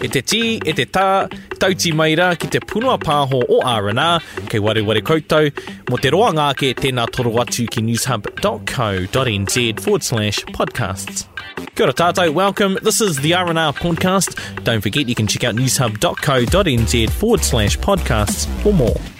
E 0.00 0.06
te 0.06 0.20
tī, 0.22 0.60
e 0.62 0.72
te 0.78 0.84
tā, 0.94 1.26
tauti 1.58 1.90
mai 1.96 2.12
rā 2.18 2.28
ki 2.38 2.46
te 2.54 2.60
punua 2.70 2.94
pāho 3.02 3.40
o 3.50 3.58
R&R, 3.66 4.20
kei 4.46 4.62
ware 4.62 4.84
ware 4.86 5.02
koutou, 5.02 5.48
mo 5.90 5.98
te 5.98 6.12
roa 6.14 6.28
ngāke 6.36 6.70
tēnā 6.78 7.08
toro 7.10 7.32
atu 7.42 7.64
ki 7.66 7.82
newshub.co.nz 7.88 9.56
forward 9.82 10.06
slash 10.06 10.38
podcasts. 10.54 11.26
Kia 11.74 11.88
ora 11.88 11.96
tātou, 12.04 12.30
welcome. 12.32 12.78
This 12.82 13.00
is 13.00 13.18
the 13.26 13.34
R&R 13.34 13.72
podcast. 13.82 14.38
Don't 14.62 14.82
forget 14.82 15.08
you 15.08 15.16
can 15.18 15.26
check 15.26 15.42
out 15.42 15.56
newshub.co.nz 15.56 17.10
forward 17.14 17.42
slash 17.44 17.76
podcasts 17.78 18.46
for 18.62 18.72
more. 18.72 19.17